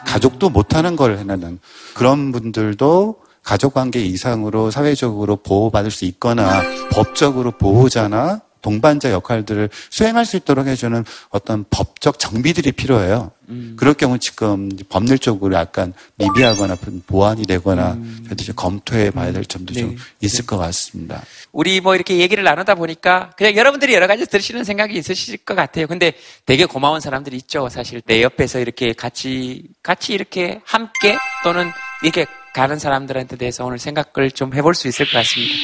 [0.06, 1.58] 가족도 못하는 걸 해내는
[1.92, 6.62] 그런 분들도 가족 관계 이상으로 사회적으로 보호받을 수 있거나
[6.92, 13.30] 법적으로 보호자나 동반자 역할들을 수행할 수 있도록 해주는 어떤 법적 정비들이 필요해요.
[13.76, 17.96] 그럴 경우 지금 법률적으로 약간 미비하거나 보완이 되거나
[18.32, 21.22] 이제 검토해 봐야 될 점도 좀 있을 것 같습니다.
[21.52, 25.86] 우리 뭐 이렇게 얘기를 나누다 보니까 그냥 여러분들이 여러 가지 들으시는 생각이 있으실 것 같아요.
[25.86, 26.14] 근데
[26.44, 27.68] 되게 고마운 사람들이 있죠.
[27.68, 31.70] 사실 내 옆에서 이렇게 같이 같이 이렇게 함께 또는
[32.02, 35.54] 이렇게 가는 사람들한테 대해서 오늘 생각을 좀 해볼 수 있을 것 같습니다.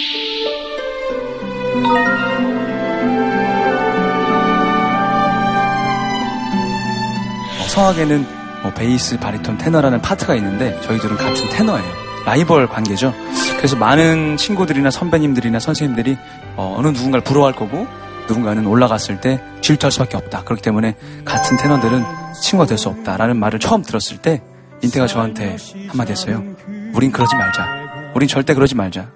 [7.73, 8.27] 어, 성악에는
[8.63, 12.03] 뭐 베이스, 바리톤, 테너라는 파트가 있는데 저희들은 같은 테너예요.
[12.27, 13.15] 라이벌 관계죠.
[13.57, 16.17] 그래서 많은 친구들이나 선배님들이나 선생님들이
[16.57, 17.87] 어, 느 누군가를 부러워할 거고
[18.29, 20.45] 누군가는 올라갔을 때 질투할 수밖에 없다.
[20.45, 22.05] 그렇기 때문에 같은 테너들은
[22.43, 24.43] 친구가 될 수 없다라는 말을 처음 들었을 때
[24.83, 25.57] 인태가 저한테
[25.89, 26.43] 한마디 했어요.
[26.95, 27.67] 우린 그러지 말자.
[28.15, 29.11] 우린 절대 그러지 말자.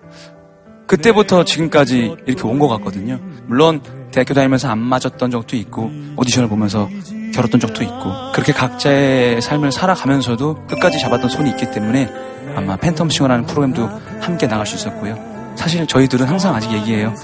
[0.87, 3.19] 그때부터 지금까지 이렇게 온 것 같거든요.
[3.47, 3.81] 물론
[4.13, 6.89] 대학교 다니면서 안 맞았던 적도 있고 오디션을 보면서
[7.37, 12.11] 결었던 적도 있고 그렇게 각자의 삶을 살아가면서도 끝까지 잡았던 손이 있기 때문에
[12.57, 13.89] 아마 팬텀 싱어라는 프로그램도
[14.21, 15.19] 함께 나갈 수 있었고요.
[15.57, 17.15] 사실 저희들은 항상 아직 얘기해요.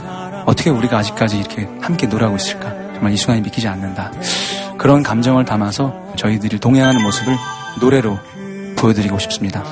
[0.46, 2.70] 어떻게 우리가 아직까지 이렇게 함께 노래하고 있을까?
[2.94, 4.12] 정말 이 순간이 믿기지 않는다.
[4.78, 7.36] 그런 감정을 담아서 저희들이 동행하는 모습을
[7.80, 8.18] 노래로
[8.76, 9.64] 보여드리고 싶습니다.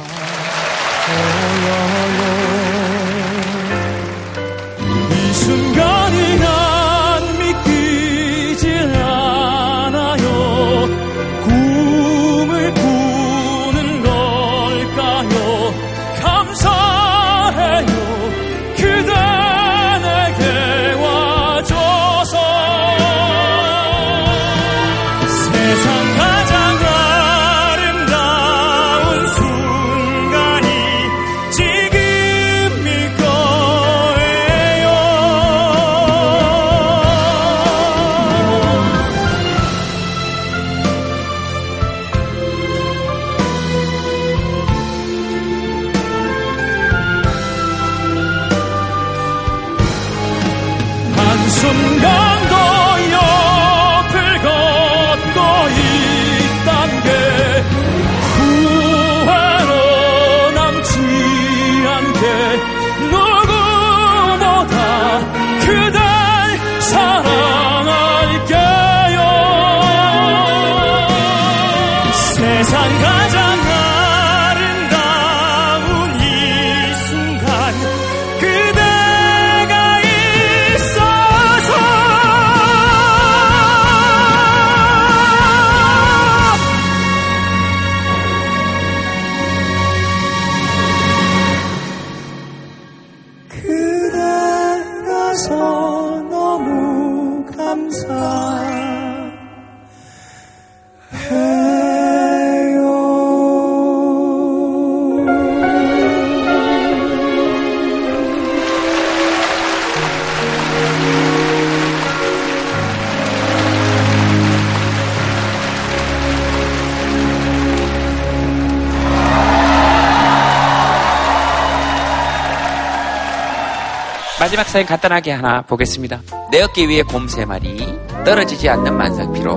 [124.50, 126.22] 마지막 사연 간단하게 하나 보겠습니다.
[126.50, 127.86] 내 어깨 위에 곰 세 마리,
[128.24, 129.56] 떨어지지 않는 만상 피로.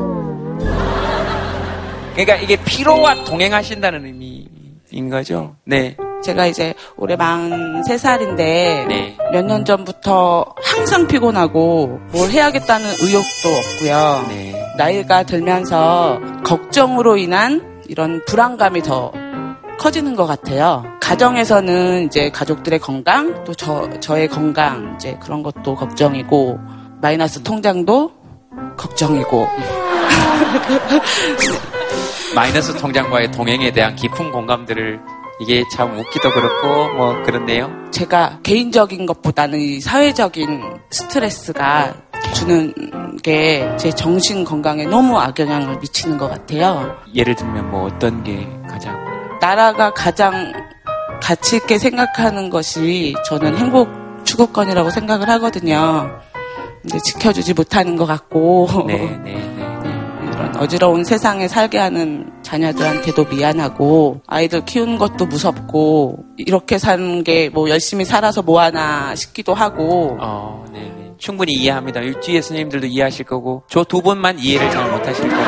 [2.13, 5.55] 그러니까 이게 피로와 동행하신다는 의미인 거죠.
[5.65, 5.97] 네.
[6.23, 9.17] 제가 이제 올해 만 3살인데 네.
[9.31, 14.25] 몇년 전부터 항상 피곤하고 뭘 해야겠다는 의욕도 없고요.
[14.29, 14.53] 네.
[14.77, 19.11] 나이가 들면서 걱정으로 인한 이런 불안감이 더
[19.79, 20.83] 커지는 것 같아요.
[21.13, 26.57] 가정에서는 이제 가족들의 건강, 또 저, 저의 건강, 이제 그런 것도 걱정이고,
[27.03, 28.11] 마이너스 통장도
[28.75, 29.47] 걱정이고.
[32.33, 34.99] 마이너스 통장과의 동행에 대한 깊은 공감들을
[35.39, 37.69] 이게 참 웃기도 그렇고 뭐 그렇네요.
[37.91, 41.93] 제가 개인적인 것보다는 이 사회적인 스트레스가
[42.33, 42.73] 주는
[43.21, 46.97] 게 제 정신 건강에 너무 악영향을 미치는 것 같아요.
[47.13, 48.97] 예를 들면 뭐 어떤 게 가장
[49.39, 50.51] 나라가 가장
[51.23, 53.89] 가치 있게 생각하는 것이 저는 행복
[54.25, 56.19] 추구권이라고 생각을 하거든요.
[56.81, 60.29] 근데 지켜주지 못하는 것 같고 네, 네, 네.
[60.33, 67.69] 이런 어지러운 세상에 살게 하는 자녀들한테도 미안하고 아이들 키우는 것도 무섭고 이렇게 사는 게 뭐
[67.69, 71.13] 열심히 살아서 뭐하나 싶기도 하고 어, 네, 네.
[71.17, 72.01] 충분히 이해합니다.
[72.01, 75.41] 이 뒤에 선생님들도 이해하실 거고 저 두 분만 이해를 잘 못하실 거고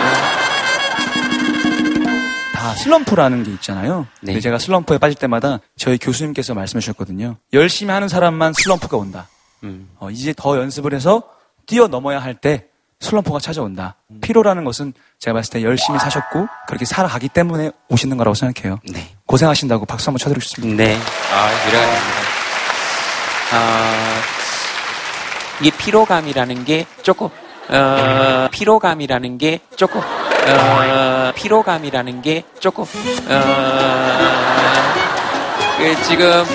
[2.66, 4.08] 다 슬럼프라는 게 있잖아요.
[4.22, 4.34] 네.
[4.34, 7.38] 근데 제가 슬럼프에 빠질 때마다 저희 교수님께서 말씀해 주셨거든요.
[7.54, 9.28] 열심히 하는 사람만 슬럼프가 온다.
[9.64, 9.90] 음.
[10.00, 11.24] 어, 이제 더 연습을 해서
[11.68, 12.66] 뛰어넘어야 할 때
[13.02, 13.96] 슬럼프가 찾아온다.
[14.10, 14.20] 음.
[14.22, 18.80] 피로라는 것은 제가 봤을 때 열심히 사셨고 그렇게 살아가기 때문에 오시는 거라고 생각해요.
[19.28, 20.84] 고생하신다고 박수 한번 쳐드리고 싶습니다.
[20.84, 20.98] 네.
[21.34, 21.80] 아, 됩니다.
[23.54, 24.22] 아,
[25.62, 27.28] 이게 피로감이라는 게 조금,
[27.70, 30.02] 어, 피로감이라는 게 조금,
[30.48, 32.88] 어, 피로감이라는 게 조금, 어,
[35.78, 36.46] 그, 지금,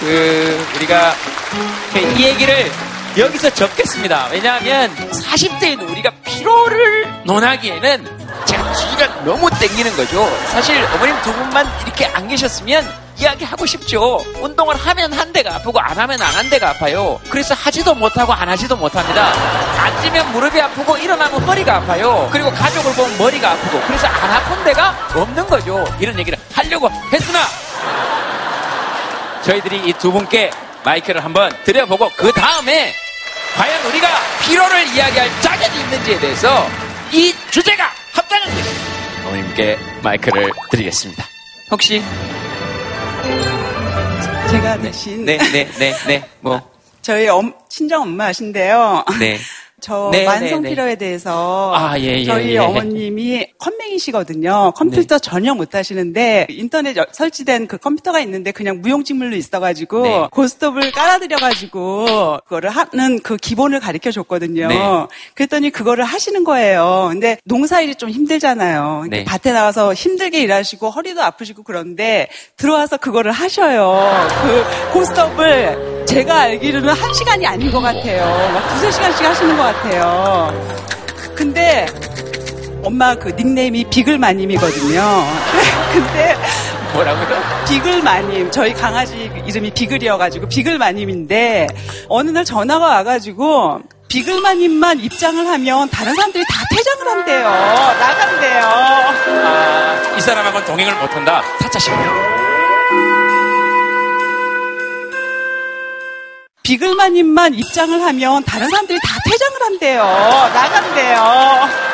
[0.00, 1.12] 그, 우리가,
[1.92, 2.70] 그이 얘기를
[3.16, 4.28] 여기서 적겠습니다.
[4.30, 10.24] 왜냐하면 40대인 우리가 피로를 논하기에는 제가 뒤가 너무 땡기는 거죠.
[10.46, 12.84] 사실 어머님 두 분만 이렇게 안 계셨으면
[13.20, 14.18] 이야기하고 싶죠.
[14.40, 17.20] 운동을 하면 한 대가 아프고 안 하면 안 한 대가 아파요.
[17.28, 19.32] 그래서 하지도 못하고 안 하지도 못합니다.
[19.78, 22.28] 앉으면 무릎이 아프고 일어나면 허리가 아파요.
[22.32, 25.84] 그리고 가족을 보면 머리가 아프고 그래서 안 아픈 데가 없는 거죠.
[26.00, 27.40] 이런 얘기를 하려고 했으나
[29.42, 30.50] 저희들이 이 두 분께
[30.84, 32.94] 마이크를 한번 드려보고 그 다음에
[33.56, 34.08] 과연 우리가
[34.42, 36.66] 피로를 이야기할 자격이 있는지에 대해서
[37.12, 38.62] 이 주제가 합당한지
[39.26, 41.24] 어머님께 마이크를 드리겠습니다.
[41.70, 42.02] 혹시
[44.50, 46.60] 제가 대신 네, 네, 네, 네, 뭐,
[47.02, 49.04] 저희 엄- 친정 엄마신데요.
[49.18, 49.38] 네.
[49.80, 50.74] 저 네, 만성 네, 네.
[50.74, 52.58] 피로에 대해서 아, 예, 예, 저희 예.
[52.58, 54.72] 어머님이 컴맹이시거든요.
[54.76, 60.26] 컴퓨터 전혀 못 하시는데 인터넷 여- 설치된 그 컴퓨터가 있는데 그냥 무용직물로 있어가지고 네.
[60.30, 64.68] 고스톱을 깔아드려가지고 그거를 하는 그 기본을 가르쳐 줬거든요.
[64.68, 64.78] 네.
[65.34, 67.08] 그랬더니 그거를 하시는 거예요.
[67.10, 69.04] 근데 농사일이 좀 힘들잖아요.
[69.08, 69.24] 네.
[69.24, 74.00] 밭에 나가서 힘들게 일하시고 허리도 아프시고 그런데 들어와서 그거를 하셔요.
[74.42, 78.24] 그 고스톱을 제가 알기로는 한 시간이 아닌 것 같아요.
[78.52, 80.52] 막 두세 시간씩 하시는 것 같아요.
[81.34, 81.86] 근데
[82.82, 85.00] 엄마 그 닉네임이 비글마님이거든요.
[85.92, 86.36] 근데
[86.92, 87.40] 뭐라고요?
[87.68, 91.68] 비글마님 저희 강아지 이름이 비글이어가지고 비글마님인데
[92.08, 97.44] 어느 날 전화가 와가지고 비글마님만 입장을 하면 다른 사람들이 다 퇴장을 한대요.
[97.48, 98.62] 나간대요.
[99.44, 101.42] 아, 이 사람하고는 동행을 못한다.
[101.60, 102.39] 타짜시고요.
[106.70, 110.04] 비글마님만 입장을 하면 다른 사람들이 다 퇴장을 한대요.
[110.54, 111.18] 나간대요.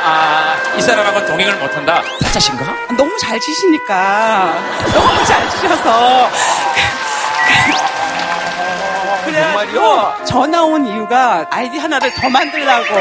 [0.04, 2.02] 아, 이 사람하고는 동행을 못한다.
[2.20, 2.94] 타짜신가?
[2.94, 4.54] 너무 잘 치시니까.
[4.92, 6.30] 너무 잘 치셔서.
[9.24, 12.94] 그래가지고 전화 온 이유가 아이디 하나를 더 만들라고.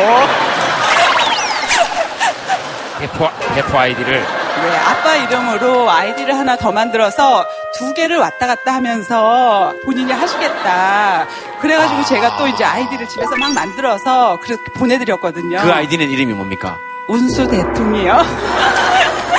[2.99, 4.21] 배포, 배포 아이디를.
[4.21, 7.45] 네, 아빠 이름으로 아이디를 하나 더 만들어서
[7.77, 11.27] 두 개를 왔다 갔다 하면서 본인이 하시겠다.
[11.61, 15.61] 그래가지고 제가 또 이제 아이디를 집에서 막 만들어서 그렇게 보내드렸거든요.
[15.61, 16.77] 그 아이디는 이름이 뭡니까?
[17.07, 18.13] 운수 대통이요.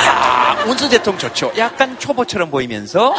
[0.09, 1.53] 아, 운수 대통 좋죠.
[1.57, 3.15] 약간 초보처럼 보이면서.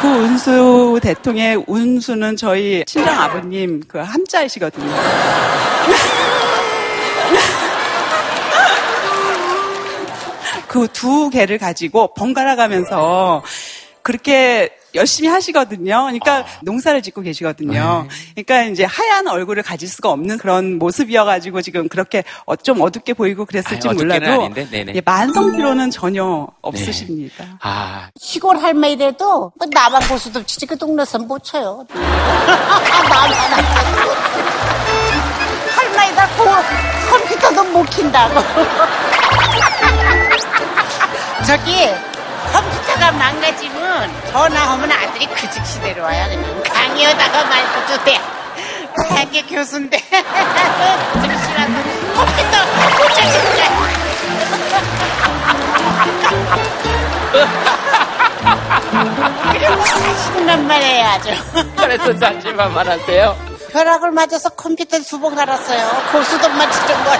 [0.00, 4.90] 그 운수 대통의 운수는 저희 친정 아버님 그 함자이시거든요.
[10.72, 13.42] 그 두 개를 가지고 번갈아 가면서
[14.02, 16.02] 그렇게 열심히 하시거든요.
[16.02, 18.06] 그러니까 농사를 짓고 계시거든요.
[18.34, 23.44] 그러니까 이제 하얀 얼굴을 가질 수가 없는 그런 모습이어가지고 지금 그렇게 어, 좀 어둡게 보이고
[23.46, 24.42] 그랬을지 어둡게는 몰라도.
[24.96, 27.58] 예, 만성 피로는 전혀 없으십니다.
[27.60, 31.86] 아, 시골 할머니래도 뭐 나만 볼 수도 없지 그 동네에서 못 쳐요.
[35.76, 36.44] 할머니가 그
[37.10, 38.40] 컴퓨터도 못 킨다고.
[41.52, 41.86] 저기
[42.50, 48.18] 컴퓨터가 망가지면 전화하면 아들이 그 즉시 데려와야 그냥 강의하다가 말고도 돼.
[49.06, 49.98] 대학교 교수인데
[51.12, 51.74] 잠시라도
[52.14, 52.56] 컴퓨터
[52.96, 53.52] 고쳐주고
[59.52, 61.30] 그리고 말이에요 아주.
[61.76, 63.36] 그래서 잠시만 말하세요.
[63.72, 65.86] 벼락을 맞아서 컴퓨터 두 번 갈았어요.
[66.12, 67.18] 고수들만 치는 걸.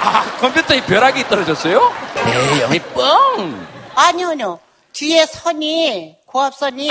[0.00, 1.92] 아, 컴퓨터에 벼락이 떨어졌어요?
[2.26, 3.66] 에이, 어머니 뻥!
[3.94, 4.58] 아니요, 아니요.
[4.92, 6.88] 뒤에 선이, 고압선이,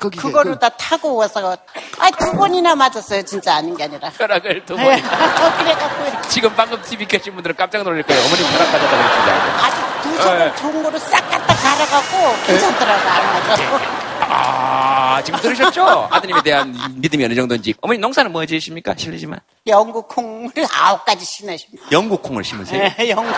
[0.00, 1.56] 거기, 그거를 다 타고 와서,
[1.98, 3.22] 아, 두 번이나 맞았어요.
[3.22, 4.10] 진짜 아닌 게 아니라.
[4.10, 4.84] 벼락을 두 네.
[4.84, 5.02] 번.
[5.58, 8.22] 그래갖고, 지금 방금 TV 켜신 분들은 깜짝 놀랄 거예요.
[8.24, 9.66] 어머니 벼락 맞았다고 했습니다.
[9.66, 10.56] 아주 두 손을 네.
[10.56, 14.11] 좋은 거로 싹 갖다 갈아갖고, 괜찮더라고, 안 맞아.
[14.34, 16.08] 아, 지금 들으셨죠?
[16.10, 17.74] 아드님에 대한 믿음이 어느 정도인지.
[17.82, 18.94] 어머니 농사는 뭐 지으십니까?
[18.96, 19.38] 실례지만.
[19.66, 21.86] 영국 콩을 아홉 가지 심으십니다.
[21.92, 22.82] 영국 콩을 심으세요?
[22.96, 23.34] 네, 영국.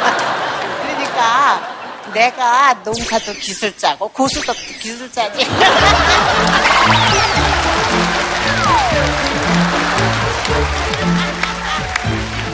[0.82, 1.60] 그러니까,
[2.14, 5.44] 내가 농사도 기술자고, 고수도 기술자지.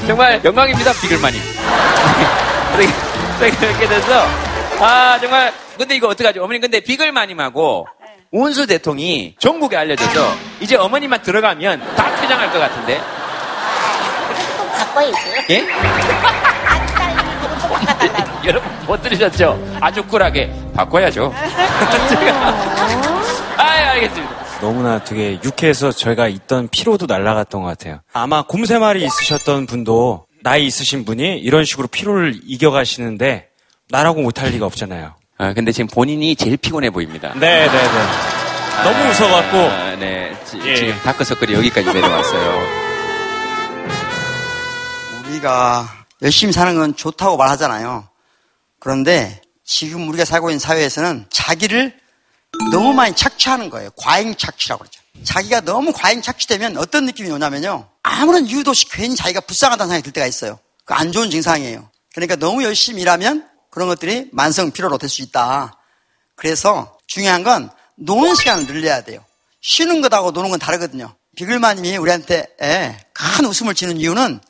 [0.07, 1.41] 정말 영광입니다, 비글마님.
[3.39, 4.27] 그렇게 돼서,
[4.81, 6.43] 아, 정말, 근데 이거 어떡하죠?
[6.43, 7.87] 어머님, 근데 비글마님하고
[8.33, 13.01] 운수 대통이 전국에 알려져서 이제 어머니만 들어가면 다 퇴장할 것 같은데.
[14.79, 15.19] 바꿔야죠.
[15.51, 15.67] 예?
[18.47, 19.79] 여러분 못 들으셨죠?
[19.81, 21.33] 아주 쿨하게 바꿔야죠.
[23.57, 24.41] 아, 알겠습니다.
[24.61, 28.01] 너무나 되게 유쾌해서 저희가 있던 피로도 날라갔던 것 같아요.
[28.13, 33.49] 아마 곰새말이 있으셨던 분도 나이 있으신 분이 이런 식으로 피로를 이겨가시는데
[33.89, 35.15] 나라고 못할 리가 없잖아요.
[35.43, 37.33] 아, 근데 지금 본인이 제일 피곤해 보입니다.
[37.35, 38.85] 네, 네, 네.
[38.85, 39.57] 너무 웃어갖고.
[39.57, 40.37] 아, 네.
[40.45, 42.63] 지, 금 다크서클이 여기까지 내려왔어요.
[45.31, 45.89] 우리가
[46.21, 48.07] 열심히 사는 건 좋다고 말하잖아요.
[48.81, 51.99] 그런데 지금 우리가 살고 있는 사회에서는 자기를
[52.71, 53.89] 너무 많이 착취하는 거예요.
[53.97, 55.01] 과잉 착취라고 그러죠.
[55.25, 57.89] 자기가 너무 과잉 착취되면 어떤 느낌이 오냐면요.
[58.03, 60.59] 아무런 이유도 없이 괜히 자기가 불쌍하다는 생각이 들 때가 있어요.
[60.85, 61.89] 그 안 좋은 증상이에요.
[62.15, 65.77] 그러니까 너무 열심히 일하면 그런 것들이 만성 피로로 될 수 있다.
[66.37, 69.23] 그래서 중요한 건 노는 시간을 늘려야 돼요.
[69.61, 71.15] 쉬는 것하고 노는 건 다르거든요.
[71.37, 74.41] 비글마님이 우리한테 예, 큰 웃음을 주는 이유는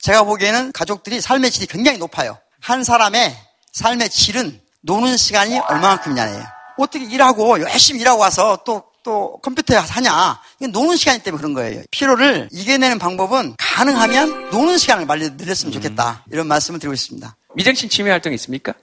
[0.00, 2.38] 제가 보기에는 가족들이 삶의 질이 굉장히 높아요.
[2.60, 3.36] 한 사람의
[3.72, 6.44] 삶의 질은 노는 시간이 얼마만큼이냐예요.
[6.78, 10.40] 어떻게 일하고 열심히 일하고 와서 또, 또 컴퓨터에 하냐.
[10.60, 11.82] 이건 노는 시간이기 때문에 그런 거예요.
[11.90, 16.24] 피로를 이겨내는 방법은 가능하면 노는 시간을 많이 늘렸으면 좋겠다.
[16.30, 17.36] 이런 말씀을 드리고 있습니다.
[17.54, 18.74] 미정 씨 취미 활동 있습니까?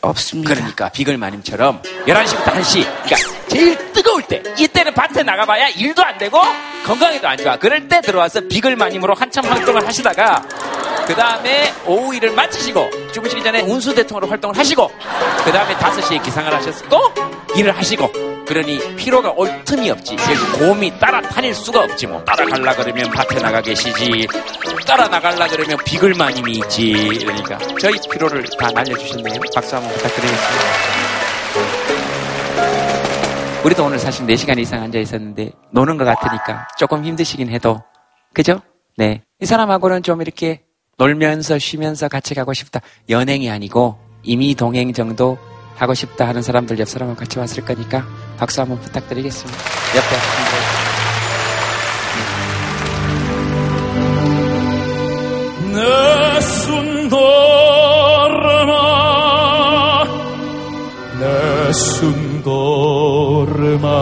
[0.00, 0.54] 없습니다.
[0.54, 3.16] 그러니까 비글마님처럼 11시부터 1시 그러니까
[3.48, 6.38] 제일 뜨거울 때 이때는 밭에 나가봐야 일도 안 되고
[6.84, 10.42] 건강에도 안 좋아 그럴 때 들어와서 비글마님으로 한참 활동을 하시다가
[11.06, 14.90] 그 다음에 오후 일을 마치시고 주무시기 전에 운수 대통으로 활동을 하시고
[15.44, 17.14] 그 다음에 5시에 기상을 하셨고
[17.56, 20.16] 일을 하시고 그러니 피로가 올 틈이 없지.
[20.58, 22.24] 곰이 따라 다닐 수가 없지 뭐.
[22.24, 24.26] 따라갈라 그러면 밭에 나가 계시지.
[24.86, 26.92] 따라 나갈라 그러면 비글마님이 있지.
[27.20, 29.38] 그러니까 저희 피로를 다 날려주셨네요.
[29.54, 30.64] 박수 한번 부탁드리겠습니다.
[33.64, 37.82] 우리도 오늘 사실 4시간 이상 앉아 있었는데 노는 것 같으니까 조금 힘드시긴 해도.
[38.32, 38.62] 그죠?
[38.96, 39.22] 네.
[39.40, 40.62] 이 사람하고는 좀 이렇게
[40.96, 42.80] 놀면서 쉬면서 같이 가고 싶다.
[43.10, 45.36] 연행이 아니고 이미 동행 정도
[45.76, 48.06] 하고 싶다 하는 사람들 옆 사람하고 같이 왔을 거니까
[48.38, 49.58] 박수 한번 부탁드리겠습니다.
[49.96, 50.16] 옆에
[55.78, 57.24] Nessun dorma,
[61.20, 63.98] nessun dorma.